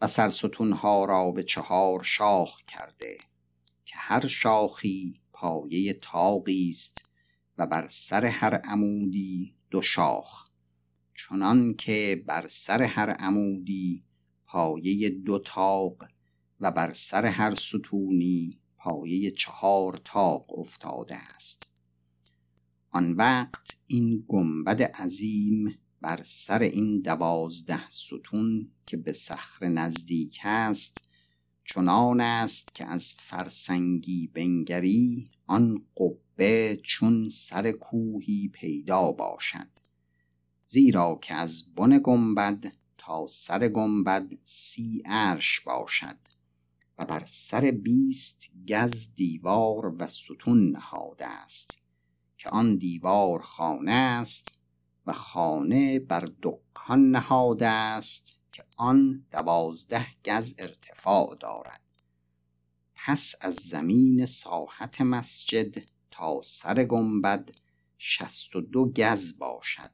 و 0.00 0.06
سرستونها 0.06 1.04
را 1.04 1.30
به 1.30 1.42
چهار 1.42 2.02
شاخ 2.02 2.62
کرده 2.62 3.18
که 3.84 3.94
هر 3.96 4.26
شاخی 4.26 5.20
پایه 5.32 5.92
تاقی 5.94 6.68
است 6.68 7.04
و 7.58 7.66
بر 7.66 7.88
سر 7.88 8.24
هر 8.24 8.54
عمودی 8.54 9.54
دو 9.70 9.82
شاخ. 9.82 10.48
چنان 11.14 11.74
که 11.74 12.24
بر 12.26 12.46
سر 12.46 12.82
هر 12.82 13.10
عمودی 13.10 14.04
پایه 14.46 15.10
دو 15.10 15.38
تاق 15.38 16.04
و 16.60 16.70
بر 16.70 16.92
سر 16.92 17.26
هر 17.26 17.54
ستونی 17.54 18.57
پایه 18.78 19.30
چهار 19.30 20.00
تاق 20.04 20.58
افتاده 20.58 21.16
است. 21.16 21.70
آن 22.90 23.12
وقت 23.12 23.78
این 23.86 24.24
گنبد 24.28 24.82
عظیم 24.82 25.78
بر 26.00 26.20
سر 26.22 26.62
این 26.62 27.00
دوازده 27.00 27.88
ستون 27.88 28.70
که 28.86 28.96
به 28.96 29.12
صخره 29.12 29.68
نزدیک 29.68 30.40
است 30.44 31.08
چنان 31.64 32.20
است 32.20 32.74
که 32.74 32.84
از 32.84 33.14
فرسنگی 33.18 34.26
بنگری 34.26 35.30
آن 35.46 35.86
قبه 35.96 36.80
چون 36.82 37.28
سر 37.28 37.72
کوهی 37.72 38.48
پیدا 38.48 39.12
باشد. 39.12 39.68
زیرا 40.66 41.18
که 41.22 41.34
از 41.34 41.74
بن 41.74 42.00
گنبد 42.04 42.72
تا 42.98 43.26
سر 43.30 43.68
گنبد 43.68 44.32
سی 44.44 45.02
عرش 45.04 45.60
باشد. 45.60 46.18
و 46.98 47.04
بر 47.04 47.22
سر 47.26 47.60
بیست 47.70 48.50
گز 48.68 49.14
دیوار 49.14 49.86
و 49.98 50.06
ستون 50.06 50.70
نهاده 50.70 51.26
است 51.26 51.82
که 52.38 52.50
آن 52.50 52.76
دیوار 52.76 53.42
خانه 53.42 53.92
است 53.92 54.58
و 55.06 55.12
خانه 55.12 55.98
بر 55.98 56.28
دکان 56.42 57.10
نهاده 57.10 57.66
است 57.66 58.40
که 58.52 58.64
آن 58.76 59.26
دوازده 59.30 60.06
گز 60.24 60.54
ارتفاع 60.58 61.36
دارد. 61.40 61.80
پس 62.94 63.34
از 63.40 63.54
زمین 63.54 64.26
ساحت 64.26 65.00
مسجد 65.00 65.84
تا 66.10 66.40
سر 66.42 66.84
گنبد 66.84 67.50
شست 67.98 68.56
و 68.56 68.60
دو 68.60 68.92
گز 68.92 69.38
باشد. 69.38 69.90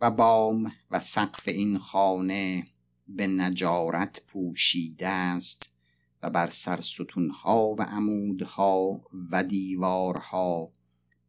و 0.00 0.10
بام 0.10 0.72
و 0.90 1.00
سقف 1.00 1.48
این 1.48 1.78
خانه 1.78 2.66
به 3.08 3.26
نجارت 3.26 4.20
پوشیده 4.26 5.08
است 5.08 5.74
و 6.22 6.30
بر 6.30 6.50
سر 6.50 6.80
ستونها 6.80 7.74
و 7.78 7.82
عمودها 7.82 9.00
و 9.30 9.44
دیوارها 9.44 10.72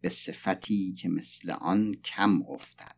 به 0.01 0.09
صفتی 0.09 0.93
که 0.93 1.09
مثل 1.09 1.51
آن 1.51 1.93
کم 1.93 2.41
افتد. 2.49 2.95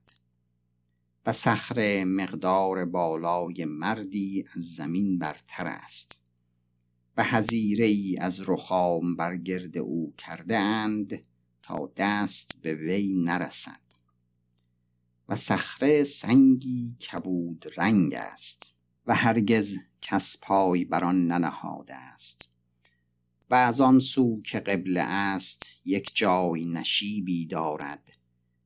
و 1.26 1.34
صخره 1.34 2.06
مقدار 2.06 2.86
بالای 2.86 3.66
مردی 3.66 4.46
از 4.56 4.63
زمین 4.76 5.20
برتر 5.20 5.68
است. 5.68 6.20
و 7.18 7.24
حزیره 7.24 7.86
ای 7.86 8.18
از 8.18 8.50
رخام 8.50 9.16
بر 9.16 9.38
گرد 9.38 9.78
او 9.78 10.13
کرده 10.18 10.58
اند 10.58 11.22
تا 11.62 11.92
دست 11.98 12.60
به 12.62 12.76
وی 12.76 13.13
نرسد. 13.13 13.87
و 15.30 15.36
صخره 15.36 16.04
سنگی 16.04 16.96
کبود 17.12 17.66
رنگ 17.78 18.13
است 18.13 18.72
و 19.06 19.16
هرگز 19.16 19.78
کس 20.02 20.38
پای 20.42 20.86
بر 20.86 21.04
آن 21.04 21.28
ننهاده 21.28 21.96
است. 21.96 22.50
و 23.50 23.56
از 23.56 23.82
آن 23.82 24.00
سو 24.00 24.42
که 24.42 24.60
قبله 24.60 25.02
است 25.02 25.70
یک 25.86 26.12
جای 26.16 26.66
نشیبی 26.66 27.46
دارد 27.46 28.10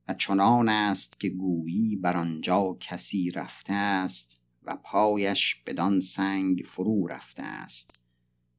و 0.08 0.14
چنان 0.14 0.70
است 0.70 1.20
که 1.20 1.30
گویی 1.30 1.96
بر 1.96 2.18
آنجا 2.18 2.78
کسی 2.80 3.32
رفته 3.32 3.74
است 3.74 4.40
و 4.64 4.76
پایش 4.76 5.56
بدان 5.68 6.00
سنگ 6.00 6.62
فرو 6.66 7.08
رفته 7.08 7.44
است. 7.44 7.96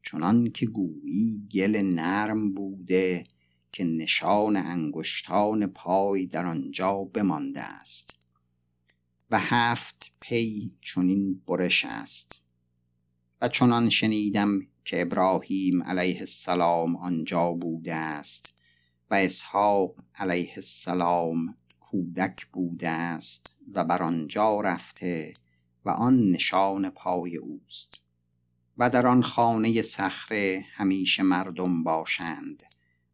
چنان 0.02 0.50
که 0.50 0.66
گویی 0.66 1.48
گل 1.54 1.76
نرم 1.76 2.54
بوده 2.54 3.24
که 3.72 3.84
نشان 3.84 4.56
انگشتان 4.56 5.66
پای 5.66 6.26
در 6.26 6.46
آنجا 6.46 6.94
بمانده 6.94 7.60
است. 7.60 8.18
و 9.30 9.38
هفت 9.38 10.12
پی 10.20 10.72
چنین 10.80 11.42
برش 11.46 11.84
است. 11.84 12.40
و 13.40 13.48
چنان 13.48 13.90
شنیدم 13.90 14.60
که 14.84 15.02
ابراهیم 15.02 15.82
علیه 15.82 16.20
السلام 16.20 16.96
آنجا 16.96 17.52
بوده 17.52 17.94
است 17.94 18.54
و 19.10 19.14
اسحاق 19.14 19.94
علیه 20.14 20.52
السلام 20.56 21.56
کودک 21.80 22.46
بوده 22.46 22.88
است 22.88 23.52
و 23.74 23.84
بر 23.84 24.02
آنجا 24.02 24.60
رفته 24.60 25.34
و 25.84 25.90
آن 25.90 26.30
نشان 26.30 26.90
پای 26.90 27.36
اوست. 27.36 28.00
و 28.78 28.90
در 28.90 29.06
آن 29.06 29.22
خانه 29.22 29.82
صخره 29.82 30.64
همیشه 30.72 31.22
مردم 31.22 31.82
باشند. 31.82 32.62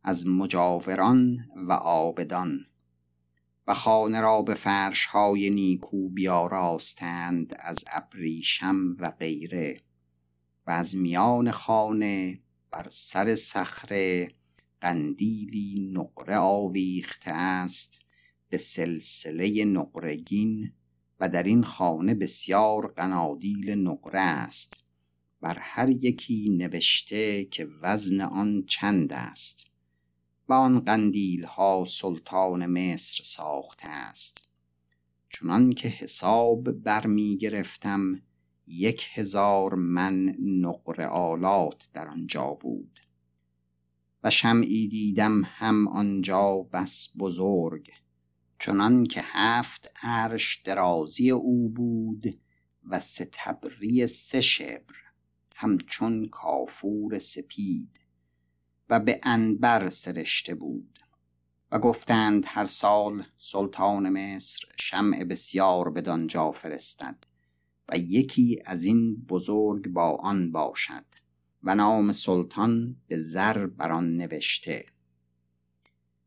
از 0.03 0.27
مجاوران 0.27 1.39
و 1.57 1.73
آبدان 1.73 2.67
و 3.67 3.75
خانه 3.75 4.21
را 4.21 4.43
به 4.43 4.55
فرش 4.55 5.05
های 5.05 5.51
نیکو 5.51 6.09
بیاراستند 6.09 7.57
از 7.59 7.85
ابریشم 7.93 8.97
و 8.99 9.11
غیره 9.11 9.81
و 10.67 10.71
از 10.71 10.97
میان 10.97 11.51
خانه 11.51 12.41
بر 12.71 12.87
سر 12.91 13.35
صخره 13.35 14.29
قندیلی 14.81 15.91
نقره 15.93 16.37
آویخته 16.37 17.31
است 17.31 18.01
به 18.49 18.57
سلسله 18.57 19.65
نقرگین 19.65 20.73
و 21.21 21.29
در 21.29 21.43
این 21.43 21.63
خانه 21.63 22.15
بسیار 22.15 22.93
قنادیل 22.93 23.71
نقره 23.71 24.21
است. 24.21 24.81
بر 25.41 25.59
هر 25.61 25.89
یکی 25.89 26.49
نوشته 26.49 27.45
که 27.45 27.69
وزن 27.83 28.21
آن 28.21 28.65
چند 28.67 29.13
است. 29.13 29.68
و 30.49 30.53
آن 30.53 30.81
قندیل 30.81 31.45
ها 31.45 31.85
سلطان 31.89 32.67
مصر 32.67 33.23
ساخته 33.23 33.89
است. 33.89 34.45
چنان 35.31 35.73
که 35.73 35.89
حساب 35.89 36.71
برمی 36.71 37.37
گرفتم 37.37 38.23
یک 38.67 39.09
هزار 39.13 39.75
من 39.75 40.37
نقره 40.39 41.07
آلات 41.07 41.89
در 41.93 42.09
آنجا 42.09 42.47
بود. 42.47 43.01
و 44.25 44.31
شمعی 44.31 44.89
دیدم 44.89 45.43
هم 45.45 45.89
آنجا 45.89 46.57
بس 46.73 47.13
بزرگ 47.19 47.91
چنان 48.59 49.05
که 49.05 49.21
هفت 49.25 49.91
عرش 50.03 50.63
درازی 50.65 51.31
او 51.31 51.69
بود 51.69 52.25
و 52.85 53.01
ستبری 53.01 54.07
سه 54.07 54.41
شبر 54.41 54.95
همچون 55.57 56.29
کافور 56.29 57.19
سپید. 57.19 58.01
و 58.91 59.01
به 59.01 59.21
انبر 59.23 59.91
سرشته 59.91 60.55
بود 60.55 60.99
و 61.73 61.79
گفتند 61.79 62.45
هر 62.47 62.67
سال 62.67 63.25
سلطان 63.37 64.09
مصر 64.09 64.67
شمع 64.77 65.25
بسیار 65.25 65.91
بدانجا 65.91 66.51
فرستد 66.51 67.17
و 67.89 67.99
یکی 67.99 68.59
از 68.65 68.85
این 68.85 69.17
بزرگ 69.29 69.89
با 69.89 70.17
آن 70.17 70.53
باشد 70.53 71.05
و 71.63 71.75
نام 71.75 72.13
سلطان 72.13 72.97
به 73.07 73.19
زر 73.19 73.67
بر 73.67 73.93
آن 73.93 74.17
نوشته 74.17 74.85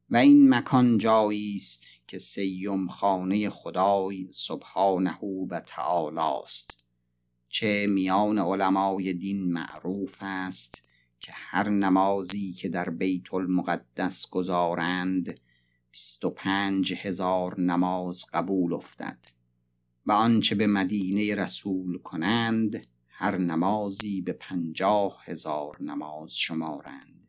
و 0.10 0.18
این 0.18 0.50
مکان 0.54 0.98
جایی 0.98 1.56
است 1.56 1.88
که 2.08 2.18
سیم 2.18 2.88
خانه 2.88 3.50
خدای 3.50 4.28
سبحانه 4.32 5.20
و 5.50 5.60
تعالی 5.60 6.44
است 6.44 6.84
چه 7.50 7.88
میان 7.88 8.40
علمای 8.40 9.14
دین 9.14 9.54
معروف 9.54 10.18
است 10.22 10.91
که 11.22 11.32
هر 11.36 11.70
نمازی 11.70 12.54
که 12.54 12.70
در 12.70 12.90
بیت 12.90 13.34
المقدس 13.34 14.30
گذارند 14.30 15.40
بیست 15.92 16.26
و 16.26 16.30
پنج 16.30 16.94
هزار 16.94 17.60
نماز 17.60 18.26
قبول 18.34 18.74
افتد. 18.74 19.18
و 20.06 20.12
آنچه 20.12 20.56
به 20.56 20.68
مدینه 20.68 21.36
رسول 21.36 21.98
کنند 21.98 22.88
هر 23.08 23.38
نمازی 23.38 24.22
به 24.22 24.34
پنجاه 24.34 25.24
هزار 25.26 25.78
نماز 25.82 26.38
شمارند. 26.38 27.28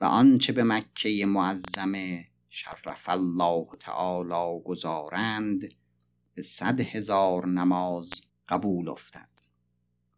و 0.00 0.04
آنچه 0.04 0.52
به 0.52 0.64
مکه 0.64 1.26
معظمه 1.26 2.28
شرف 2.48 3.08
الله 3.08 3.66
تعالی 3.80 4.62
گذارند 4.64 5.74
به 6.34 6.42
صد 6.42 6.80
هزار 6.80 7.46
نماز 7.46 8.22
قبول 8.48 8.88
افتد. 8.88 9.30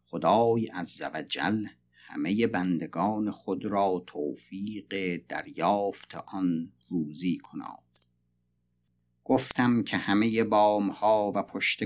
خدای 0.05 0.67
عزوجل 0.67 1.65
همه 2.09 2.47
بندگان 2.47 3.31
خود 3.31 3.65
را 3.65 4.03
توفیق 4.07 5.21
دریافت 5.27 6.15
آن 6.15 6.71
روزی 6.89 7.37
کناد. 7.37 7.83
گفتم 9.23 9.83
که 9.83 9.97
همه 9.97 10.43
بام 10.43 10.89
ها 10.89 11.31
و 11.35 11.43
پشت 11.43 11.83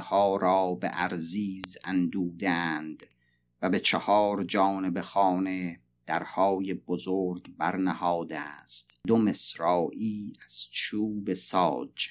ها 0.00 0.36
را 0.36 0.74
به 0.74 0.90
ارزیز 0.92 1.76
اندودند 1.84 3.02
و 3.62 3.70
به 3.70 3.80
چهار 3.80 4.44
جانب 4.44 5.00
خانه 5.00 5.80
درهای 6.06 6.74
بزرگ 6.74 7.56
برنهاده 7.56 8.40
است. 8.40 9.00
دو 9.06 9.18
مصرایی 9.18 10.32
از 10.44 10.66
چوب 10.70 11.34
ساج 11.34 12.08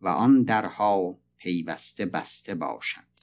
و 0.00 0.08
آن 0.08 0.42
درها 0.42 1.18
پیوسته 1.36 2.06
بسته 2.06 2.54
باشد 2.54 3.13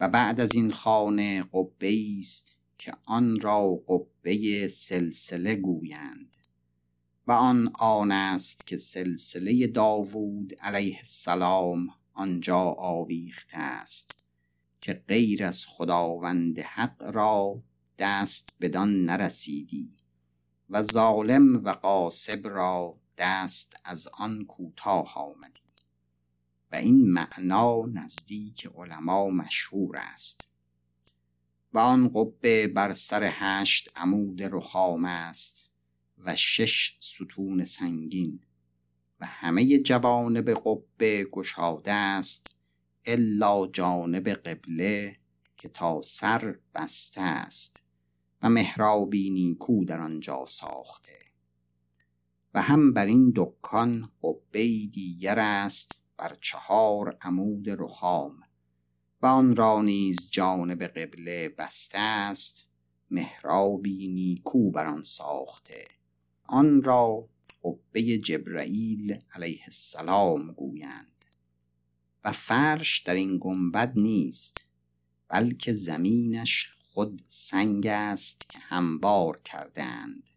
و 0.00 0.08
بعد 0.08 0.40
از 0.40 0.54
این 0.54 0.70
خانه 0.70 1.44
قبه 1.52 2.18
است 2.18 2.56
که 2.78 2.92
آن 3.04 3.40
را 3.40 3.82
قبه 3.88 4.68
سلسله 4.68 5.54
گویند 5.54 6.36
و 7.26 7.32
آن 7.32 7.72
آن 7.78 8.12
است 8.12 8.66
که 8.66 8.76
سلسله 8.76 9.66
داوود 9.66 10.54
علیه 10.60 10.96
السلام 10.96 11.88
آنجا 12.14 12.60
آویخته 12.78 13.56
است 13.56 14.16
که 14.80 14.92
غیر 15.08 15.44
از 15.44 15.64
خداوند 15.66 16.58
حق 16.58 17.02
را 17.02 17.62
دست 17.98 18.54
بدان 18.60 19.04
نرسیدی 19.04 19.96
و 20.70 20.82
ظالم 20.82 21.56
و 21.64 21.70
قاسب 21.70 22.48
را 22.48 22.98
دست 23.18 23.76
از 23.84 24.08
آن 24.18 24.44
کوتاه 24.44 25.12
آمدی. 25.14 25.65
و 26.72 26.76
این 26.76 27.12
معنا 27.12 27.86
نزدیک 27.86 28.68
علما 28.76 29.30
مشهور 29.30 29.96
است. 29.96 30.48
و 31.72 31.78
آن 31.78 32.08
قبه 32.08 32.68
بر 32.68 32.92
سر 32.92 33.30
هشت 33.32 33.90
عمود 33.96 34.42
رخام 34.42 35.04
است 35.04 35.70
و 36.18 36.36
شش 36.36 36.96
ستون 37.00 37.64
سنگین 37.64 38.40
و 39.20 39.26
همه 39.26 39.78
جوانب 39.78 40.50
قبه 40.50 41.24
گشاده 41.32 41.92
است 41.92 42.56
الا 43.04 43.66
جانب 43.66 44.28
قبله 44.28 45.16
که 45.56 45.68
تا 45.68 46.02
سر 46.02 46.58
بسته 46.74 47.20
است 47.20 47.82
و 48.42 48.48
محرابی 48.48 49.30
نیکو 49.30 49.84
در 49.84 50.00
آنجا 50.00 50.44
ساخته. 50.48 51.18
و 52.54 52.62
هم 52.62 52.92
بر 52.92 53.06
این 53.06 53.32
دکان 53.36 54.10
قبه 54.22 54.86
دیگر 54.86 55.38
است 55.38 56.05
بر 56.18 56.36
چهار 56.40 57.16
عمود 57.20 57.70
رخام 57.70 58.40
و 59.22 59.26
آن 59.26 59.56
را 59.56 59.82
نیز 59.82 60.30
جانب 60.30 60.82
قبله 60.82 61.48
بسته 61.48 61.98
است 61.98 62.68
محرابی 63.10 64.08
نیکو 64.08 64.70
بر 64.70 64.86
آن 64.86 65.02
ساخته. 65.02 65.88
آن 66.44 66.82
را 66.82 67.28
قبه 67.64 68.18
جبرائیل 68.18 69.20
علیه 69.34 69.62
السلام 69.64 70.52
گویند. 70.52 71.24
و 72.24 72.32
فرش 72.32 73.02
در 73.02 73.14
این 73.14 73.38
گنبد 73.40 73.92
نیست 73.96 74.68
بلکه 75.28 75.72
زمینش 75.72 76.70
خود 76.92 77.22
سنگ 77.26 77.86
است 77.86 78.48
که 78.48 78.58
هموار 78.58 79.40
کردند 79.40 80.30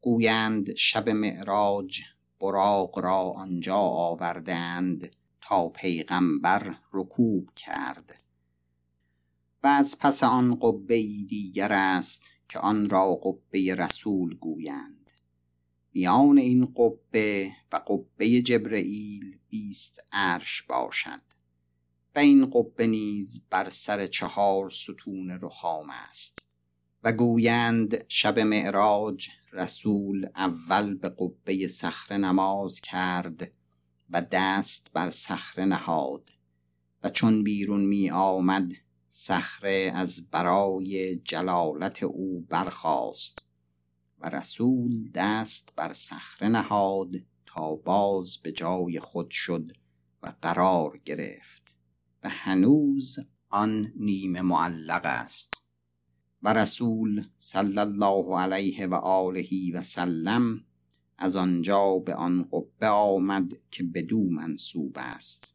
گویند 0.00 0.74
شب 0.74 1.08
معراج 1.08 2.00
براق 2.40 2.98
را 2.98 3.16
آنجا 3.16 3.78
آوردند 3.78 5.16
تا 5.40 5.68
پیغمبر 5.68 6.76
رکوب 6.92 7.50
کرد. 7.56 8.20
و 9.62 9.66
از 9.66 9.98
پس 10.00 10.24
آن 10.24 10.54
قبه 10.54 11.02
دیگر 11.28 11.72
است 11.72 12.30
که 12.48 12.58
آن 12.58 12.90
را 12.90 13.14
قبه 13.14 13.74
رسول 13.74 14.34
گویند. 14.34 15.10
میان 15.92 16.38
این 16.38 16.74
قبه 16.76 17.50
و 17.72 17.76
قبه 17.76 18.42
جبرئیل 18.42 19.38
بیست 19.48 20.00
عرش 20.12 20.62
باشد 20.62 21.20
و 22.16 22.18
این 22.18 22.50
قبه 22.50 22.86
نیز 22.86 23.42
بر 23.50 23.68
سر 23.70 24.06
چهار 24.06 24.70
ستون 24.70 25.38
رخام 25.42 25.90
است 25.90 26.48
و 27.02 27.12
گویند 27.12 28.04
شب 28.08 28.38
معراج 28.38 29.28
رسول 29.56 30.26
اول 30.36 30.94
به 30.94 31.08
قبه 31.08 31.68
صخره 31.68 32.16
نماز 32.16 32.80
کرد 32.80 33.52
و 34.10 34.22
دست 34.30 34.90
بر 34.92 35.10
صخره 35.10 35.64
نهاد 35.64 36.30
و 37.02 37.08
چون 37.08 37.42
بیرون 37.42 37.84
می 37.84 38.10
آمد 38.10 38.72
صخره 39.08 39.92
از 39.94 40.30
برای 40.30 41.16
جلالت 41.16 42.02
او 42.02 42.46
برخاست 42.48 43.48
و 44.18 44.28
رسول 44.28 45.10
دست 45.14 45.72
بر 45.76 45.92
صخره 45.92 46.48
نهاد 46.48 47.10
تا 47.46 47.74
باز 47.74 48.38
به 48.42 48.52
جای 48.52 49.00
خود 49.00 49.30
شد 49.30 49.72
و 50.22 50.32
قرار 50.42 50.98
گرفت 51.04 51.76
و 52.22 52.28
هنوز 52.28 53.18
آن 53.48 53.92
نیمه 53.96 54.42
معلق 54.42 55.04
است. 55.04 55.65
و 56.42 56.52
رسول 56.52 57.28
صلی 57.38 57.78
الله 57.78 58.38
علیه 58.38 58.86
و 58.86 58.94
آله 58.94 59.48
و 59.74 59.82
سلم 59.82 60.64
از 61.18 61.36
آنجا 61.36 61.98
به 61.98 62.14
آن 62.14 62.48
قبه 62.52 62.88
آمد 62.88 63.52
که 63.70 63.82
بدو 63.82 64.30
منصوب 64.30 64.92
است 64.96 65.52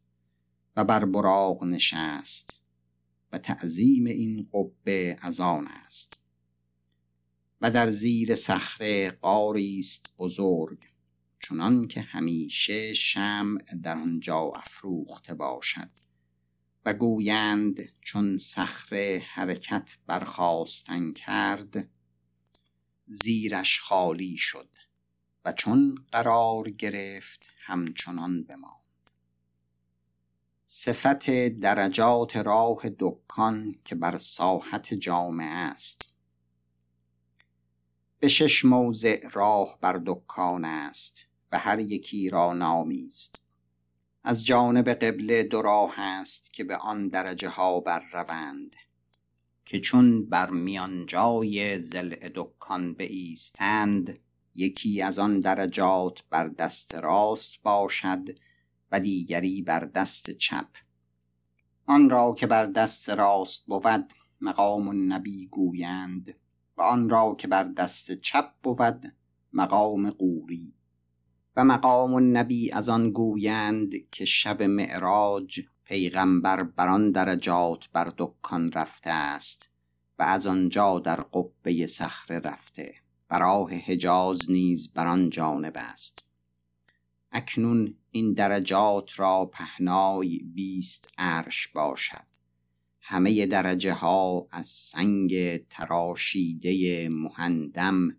و 0.75 0.83
بر 0.83 1.05
براغ 1.05 1.63
نشست 1.63 2.61
و 3.31 3.37
تعظیم 3.37 4.05
این 4.05 4.49
قبه 4.53 5.17
از 5.21 5.41
آن 5.41 5.67
است 5.67 6.19
و 7.61 7.71
در 7.71 7.89
زیر 7.89 8.35
صخره 8.35 9.09
قاری 9.09 9.79
است 9.79 10.13
بزرگ 10.17 10.79
چنان 11.39 11.87
که 11.87 12.01
همیشه 12.01 12.93
شمع 12.93 13.61
در 13.83 13.97
آنجا 13.97 14.51
افروخته 14.55 15.33
باشد. 15.33 15.89
و 16.85 16.93
گویند 16.93 17.79
چون 18.01 18.37
صخره 18.37 19.25
حرکت 19.33 19.97
برخواستن 20.07 21.13
کرد 21.13 21.89
زیرش 23.05 23.79
خالی 23.79 24.37
شد 24.37 24.69
و 25.45 25.53
چون 25.53 26.05
قرار 26.11 26.69
گرفت 26.69 27.51
همچنان 27.57 28.43
بماند. 28.43 28.81
صفت 30.65 31.29
درجات 31.47 32.35
راه 32.35 32.81
دکان 32.99 33.75
که 33.85 33.95
بر 33.95 34.17
ساحت 34.17 34.93
جامعه 34.93 35.53
است. 35.53 36.13
به 38.19 38.27
شش 38.27 38.65
موضع 38.65 39.29
راه 39.33 39.77
بر 39.81 40.01
دکان 40.05 40.65
است 40.65 41.25
و 41.51 41.59
هر 41.59 41.79
یکی 41.79 42.29
را 42.29 42.53
نامی 42.53 43.05
است. 43.07 43.41
از 44.23 44.45
جانب 44.45 44.89
قبله 44.89 45.43
دو 45.43 45.61
راه 45.61 45.99
است 45.99 46.53
که 46.53 46.63
به 46.63 46.77
آن 46.77 47.07
درجه 47.07 47.49
ها 47.49 47.79
بر 47.79 48.03
روند 48.13 48.75
که 49.65 49.79
چون 49.79 50.29
بر 50.29 50.49
میان 50.49 51.05
جای 51.05 51.79
زل 51.79 52.15
دکان 52.35 52.95
ایستند 52.99 54.19
یکی 54.55 55.01
از 55.01 55.19
آن 55.19 55.39
درجات 55.39 56.23
بر 56.29 56.47
دست 56.47 56.95
راست 56.95 57.63
باشد 57.63 58.29
و 58.91 58.99
دیگری 58.99 59.61
بر 59.61 59.79
دست 59.79 60.31
چپ. 60.31 60.67
آن 61.85 62.09
را 62.09 62.35
که 62.37 62.47
بر 62.47 62.65
دست 62.65 63.09
راست 63.09 63.65
بود 63.65 64.13
مقام 64.41 64.87
النبی 64.87 65.47
گویند 65.47 66.35
و 66.77 66.81
آن 66.81 67.09
را 67.09 67.35
که 67.39 67.47
بر 67.47 67.63
دست 67.63 68.11
چپ 68.11 68.53
بود 68.63 69.13
مقام 69.53 70.09
قوری. 70.09 70.80
و 71.55 71.65
مقام 71.65 72.13
النبی 72.13 72.71
از 72.71 72.89
آن 72.89 73.11
گویند 73.11 73.91
که 74.11 74.25
شب 74.25 74.63
معراج 74.63 75.59
پیغمبر 75.85 76.63
بر 76.63 76.87
آن 76.87 77.11
درجات 77.11 77.89
بر 77.93 78.13
دکان 78.17 78.71
رفته 78.71 79.09
است 79.09 79.69
و 80.19 80.23
از 80.23 80.47
آنجا 80.47 80.99
در 80.99 81.15
قبه 81.15 81.87
صخره 81.87 82.39
رفته 82.39 82.93
و 83.31 83.39
راه 83.39 83.73
حجاز 83.73 84.51
نیز 84.51 84.93
بر 84.93 85.07
آن 85.07 85.29
جانب 85.29 85.73
است. 85.75 86.25
اکنون 87.31 87.95
این 88.11 88.33
درجات 88.33 89.19
را 89.19 89.45
پهنای 89.45 90.37
بیست 90.37 91.09
عرش 91.17 91.67
باشد. 91.67 92.31
همه 93.01 93.45
درجه 93.45 93.93
ها 93.93 94.47
از 94.51 94.67
سنگ 94.67 95.57
تراشیده 95.67 97.09
مهندم 97.09 98.17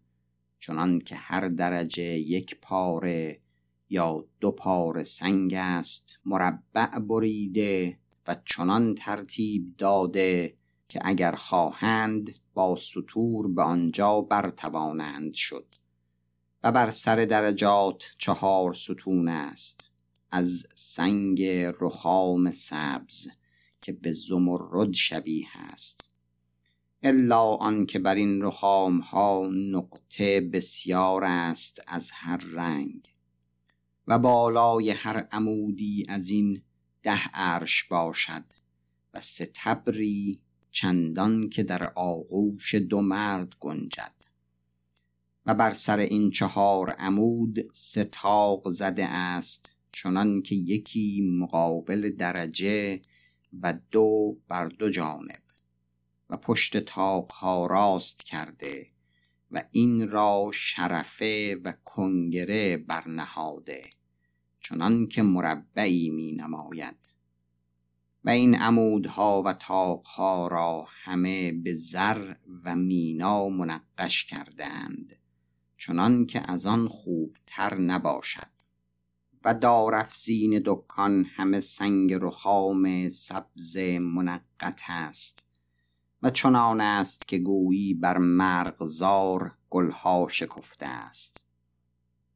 چنان 0.63 0.99
که 0.99 1.15
هر 1.17 1.49
درجه 1.49 2.03
یک 2.03 2.61
پاره 2.61 3.41
یا 3.89 4.25
دو 4.41 4.51
پاره 4.51 5.05
سنگ 5.05 5.55
است 5.55 6.21
مربع 6.25 6.99
بریده 6.99 7.99
و 8.27 8.37
چنان 8.45 8.95
ترتیب 8.95 9.77
داده 9.79 10.55
که 10.89 11.01
اگر 11.05 11.35
خواهند 11.35 12.35
با 12.55 12.77
سطور 12.77 13.49
به 13.49 13.63
آنجا 13.63 14.21
برتوانند 14.21 15.35
شد 15.35 15.67
و 16.63 16.73
بر 16.73 16.91
سر 16.91 17.17
درجات 17.25 18.03
چهار 18.19 18.75
ستون 18.75 19.29
است 19.29 19.85
از 20.31 20.67
سنگ 20.75 21.43
رخام 21.81 22.51
سبز 22.51 23.29
که 23.81 23.93
به 23.93 24.13
زمرد 24.13 24.93
شبیه 24.93 25.49
است. 25.57 26.12
الا 27.05 27.43
آنکه 27.43 27.99
بر 27.99 28.15
این 28.15 28.43
رخام 28.43 28.99
ها 28.99 29.49
نقطه 29.53 30.41
بسیار 30.41 31.25
است 31.25 31.83
از 31.87 32.11
هر 32.15 32.37
رنگ 32.37 33.15
و 34.07 34.19
بالای 34.19 34.91
هر 34.91 35.29
عمودی 35.33 36.07
از 36.09 36.31
این 36.31 36.63
ده 37.03 37.29
عرش 37.35 37.85
باشد 37.85 38.45
و 39.15 39.21
ستبری 39.21 40.41
چندان 40.71 41.49
که 41.49 41.63
در 41.63 41.93
آغوش 41.95 42.75
دو 42.75 43.01
مرد 43.01 43.53
گنجد 43.61 44.15
و 45.47 45.55
بر 45.55 45.73
سر 45.73 45.99
این 45.99 46.31
چهار 46.31 46.91
عمود 46.91 47.59
ستاق 47.75 48.71
زده 48.71 49.05
است 49.05 49.77
چنان 49.93 50.43
که 50.43 50.55
یکی 50.55 51.37
مقابل 51.39 52.11
درجه 52.11 53.01
و 53.63 53.75
دو 53.91 54.37
بر 54.49 54.69
دو 54.69 54.91
جانب 54.91 55.42
و 56.33 56.37
پشت 56.37 56.77
تاقها 56.77 57.67
راست 57.67 58.25
کرده 58.25 58.87
و 59.51 59.65
این 59.73 60.11
را 60.11 60.51
شرفه 60.55 61.61
و 61.65 61.73
کنگره 61.85 62.77
برنهاده 62.77 63.85
چنان 64.61 65.07
که 65.07 65.23
مربعی 65.23 66.11
می 66.11 66.33
نماید. 66.33 66.97
و 68.25 68.31
این 68.31 68.55
عمودها 68.55 69.43
و 69.43 69.53
تاقها 69.53 70.49
را 70.49 70.87
همه 70.89 71.53
به 71.53 71.75
زر 71.75 72.35
و 72.65 72.77
مینا 72.77 73.49
منقش 73.49 74.25
کردند 74.25 75.17
چنان 75.79 76.27
که 76.27 76.51
از 76.51 76.67
آن 76.67 76.89
خوبتر 76.89 77.75
نباشد. 77.75 78.53
و 79.45 79.55
دارفزین 79.55 80.63
دکان 80.65 81.25
همه 81.25 81.61
سنگ 81.61 82.13
رخام 82.13 83.09
سبز 83.09 83.77
منقط 84.01 84.81
است. 84.89 85.52
و 86.23 86.31
چنان 86.31 86.81
است 86.81 87.29
که 87.29 87.39
گویی 87.39 87.95
بر 87.95 88.19
مرغزار 88.19 89.55
گلها 89.71 90.27
شکفته 90.31 90.87
است. 90.87 91.45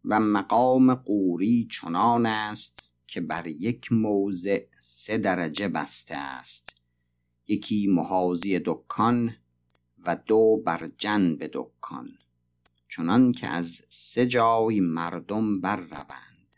و 0.04 0.20
مقام 0.20 0.94
قوری 0.94 1.68
چنان 1.70 2.26
است 2.26 2.90
که 3.06 3.20
بر 3.20 3.46
یک 3.46 3.92
موضع 3.92 4.64
سه 4.80 5.18
درجه 5.18 5.68
بسته 5.68 6.14
است. 6.14 6.76
یکی 7.48 7.86
محاذی 7.86 8.60
دکان 8.64 9.34
و 10.06 10.16
دو 10.16 10.62
بر 10.66 10.90
جنب 10.98 11.50
دکان. 11.52 12.08
چنان 12.88 13.32
که 13.32 13.48
از 13.48 13.82
سه 13.88 14.26
جای 14.26 14.80
مردم 14.80 15.60
بر 15.60 15.76
روند. 15.76 16.56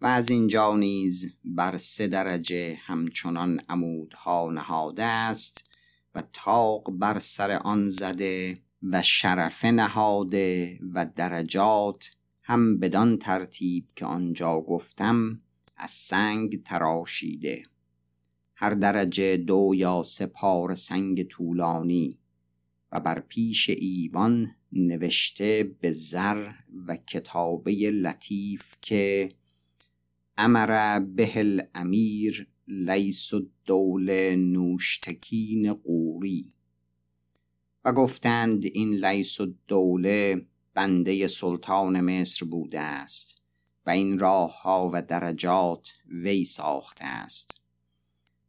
و 0.00 0.06
از 0.06 0.30
اینجا 0.30 0.76
نیز 0.76 1.36
بر 1.44 1.76
سه 1.76 2.06
درجه 2.06 2.78
همچنان 2.84 3.60
عمودها 3.68 4.50
نهاده 4.50 5.04
است 5.04 5.64
و 6.14 6.22
تاق 6.32 6.90
بر 6.90 7.18
سر 7.18 7.50
آن 7.50 7.88
زده 7.88 8.58
و 8.82 9.02
شرفه 9.02 9.70
نهاده 9.70 10.78
و 10.94 11.06
درجات 11.14 12.10
هم 12.42 12.78
بدان 12.78 13.18
ترتیب 13.18 13.88
که 13.96 14.06
آنجا 14.06 14.60
گفتم 14.60 15.40
از 15.76 15.90
سنگ 15.90 16.62
تراشیده. 16.62 17.62
هر 18.56 18.70
درجه 18.70 19.36
دو 19.36 19.72
یا 19.74 20.02
سه 20.02 20.26
پار 20.26 20.74
سنگ 20.74 21.22
طولانی 21.22 22.18
و 22.92 23.00
بر 23.00 23.20
پیش 23.20 23.70
ایوان 23.70 24.54
نوشته 24.72 25.76
به 25.80 25.92
زر 25.92 26.52
و 26.86 26.96
کتابه 26.96 27.90
لطیف 27.90 28.74
که 28.80 29.32
امر 30.36 31.00
به 31.00 31.38
الامیر 31.38 32.48
لیس 32.68 33.34
الدول 33.34 34.34
نوشتکین 34.34 35.72
و 37.84 37.92
گفتند 37.92 38.64
این 38.64 39.06
لیس 39.06 39.40
الدوله 39.40 40.46
بنده 40.74 41.26
سلطان 41.26 42.00
مصر 42.00 42.46
بوده 42.46 42.80
است 42.80 43.42
و 43.86 43.90
این 43.90 44.18
راه 44.18 44.62
ها 44.62 44.90
و 44.92 45.02
درجات 45.02 45.92
وی 46.06 46.44
ساخته 46.44 47.04
است. 47.04 47.60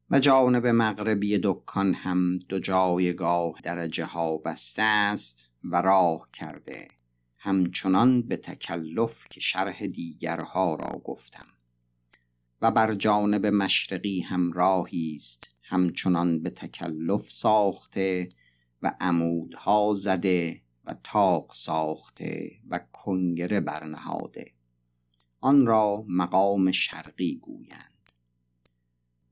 و 0.10 0.20
جانب 0.20 0.68
مغربی 0.68 1.40
دکان 1.44 1.94
هم 1.94 2.38
دو 2.38 2.60
جایگاه 2.60 3.54
درجه 3.64 4.06
ها 4.06 4.38
بسته 4.38 4.82
است 4.82 5.48
و 5.64 5.82
راه 5.82 6.28
کرده. 6.34 6.88
همچنان 7.38 8.22
به 8.22 8.38
تکلف 8.38 9.28
که 9.30 9.40
شرح 9.40 9.86
دیگرها 9.86 10.76
را 10.76 11.02
گفتم. 11.04 11.48
و 12.62 12.72
بر 12.72 12.94
جانب 12.94 13.46
مشرقی 13.46 14.22
هم 14.22 14.52
راهی 14.52 15.16
است 15.16 15.55
همچنان 15.67 16.41
به 16.41 16.49
تکلف 16.49 17.32
ساخته 17.32 18.30
و 18.82 18.91
عمودها 18.99 19.93
زده 19.95 20.62
و 20.86 20.95
تاق 21.04 21.54
ساخته 21.54 22.51
و 22.69 22.80
کنگره 22.93 23.60
برنهاده. 23.60 24.51
آن 25.41 25.65
را 25.65 26.06
مقام 26.08 26.71
شرقی 26.71 27.36
گویند. 27.36 27.95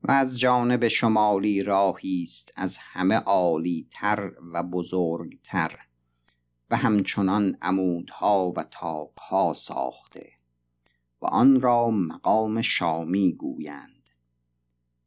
و 0.02 0.12
از 0.12 0.40
جانب 0.40 0.88
شمالی 0.88 1.62
راهی 1.62 2.22
است 2.22 2.52
از 2.56 2.78
همه 2.80 3.14
عالی 3.14 3.86
تر 3.90 4.32
و 4.52 4.62
بزرگتر 4.62 5.78
و 6.70 6.76
همچنان 6.76 7.56
عمودها 7.62 8.52
و 8.56 8.62
تاقها 8.62 9.52
ساخته 9.52 10.32
و 11.22 11.26
آن 11.26 11.60
را 11.60 11.90
مقام 11.90 12.62
شامی 12.62 13.32
گویند. 13.32 13.93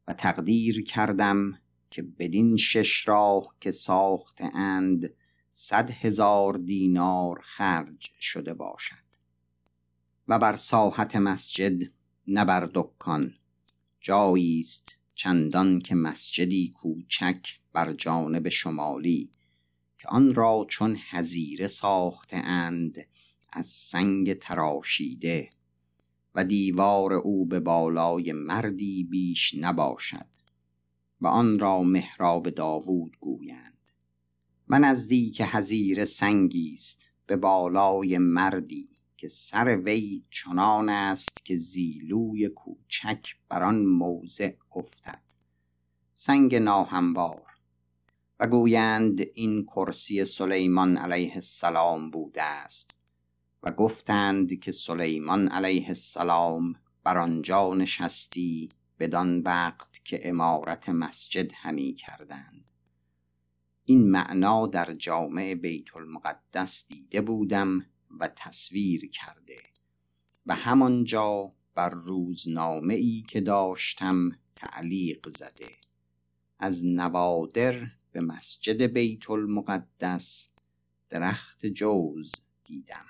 و 0.08 0.12
تقدیر 0.12 0.84
کردم 0.84 1.58
که 1.90 2.02
بدین 2.02 2.56
شش 2.56 3.08
راه 3.08 3.54
که 3.60 3.72
ساخته 3.72 4.56
اند 4.56 5.14
صد 5.50 5.90
هزار 5.90 6.58
دینار 6.58 7.40
خرج 7.44 8.10
شده 8.20 8.54
باشد. 8.54 9.08
و 10.28 10.38
بر 10.38 10.56
ساحت 10.56 11.16
مسجد 11.16 11.82
نه 12.26 12.44
بر 12.44 12.70
دکان 12.74 13.34
جایی 14.00 14.60
است 14.60 14.96
چندان 15.14 15.78
که 15.78 15.94
مسجدی 15.94 16.68
کوچک 16.68 17.58
بر 17.72 17.92
جانب 17.92 18.48
شمالی 18.48 19.30
که 19.98 20.08
آن 20.08 20.34
را 20.34 20.66
چون 20.68 20.98
هزیره 21.10 21.66
ساخته 21.66 22.36
اند 22.36 22.96
از 23.52 23.66
سنگ 23.66 24.34
تراشیده 24.34 25.50
و 26.34 26.44
دیوار 26.44 27.12
او 27.12 27.46
به 27.46 27.60
بالای 27.60 28.32
مردی 28.32 29.04
بیش 29.04 29.54
نباشد 29.60 30.26
و 31.20 31.26
آن 31.26 31.58
را 31.58 31.82
محراب 31.82 32.50
داوود 32.50 33.16
گویند. 33.20 33.78
و 34.68 34.78
نزدیک 34.78 35.42
هزیره 35.44 36.04
سنگی 36.04 36.72
است 36.74 37.10
به 37.26 37.36
بالای 37.36 38.18
مردی 38.18 38.88
که 39.16 39.28
سر 39.28 39.76
وی 39.76 40.24
چنان 40.30 40.88
است 40.88 41.44
که 41.44 41.56
زیلوی 41.56 42.48
کوچک 42.48 43.36
بر 43.48 43.62
آن 43.62 43.84
موضع 43.86 44.52
افتد. 44.76 45.22
سنگ 46.14 46.54
ناهموار. 46.54 47.42
و 48.40 48.46
گویند 48.46 49.20
این 49.34 49.64
کرسی 49.64 50.24
سلیمان 50.24 50.96
علیه 50.96 51.34
السلام 51.34 52.10
بوده 52.10 52.42
است. 52.42 52.97
و 53.62 53.72
گفتند 53.72 54.60
که 54.60 54.72
سلیمان 54.72 55.48
علیه 55.48 55.88
السلام 55.88 56.74
بر 57.04 57.18
آنجا 57.18 57.74
نشستی 57.74 58.68
بدان 58.98 59.40
وقت 59.40 60.04
که 60.04 60.28
امارت 60.28 60.88
مسجد 60.88 61.50
همی 61.54 61.92
کردند. 61.92 62.70
این 63.84 64.10
معنا 64.10 64.66
در 64.66 64.92
جامع 64.92 65.54
بیت 65.54 65.96
المقدس 65.96 66.88
دیده 66.88 67.20
بودم 67.20 67.86
و 68.20 68.28
تصویر 68.36 69.10
کرده 69.10 69.58
و 70.46 70.54
همانجا 70.54 71.52
بر 71.74 71.90
روزنامه 71.90 72.94
ای 72.94 73.24
که 73.28 73.40
داشتم 73.40 74.30
تعلیق 74.56 75.28
زده. 75.28 75.70
از 76.58 76.84
نوادر 76.84 77.90
به 78.12 78.20
مسجد 78.20 78.82
بیت 78.82 79.30
المقدس 79.30 80.50
درخت 81.08 81.66
جوز 81.66 82.32
دیدم. 82.64 83.06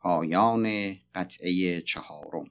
پایان 0.00 0.96
قطعه 1.14 1.80
چهارم. 1.80 2.50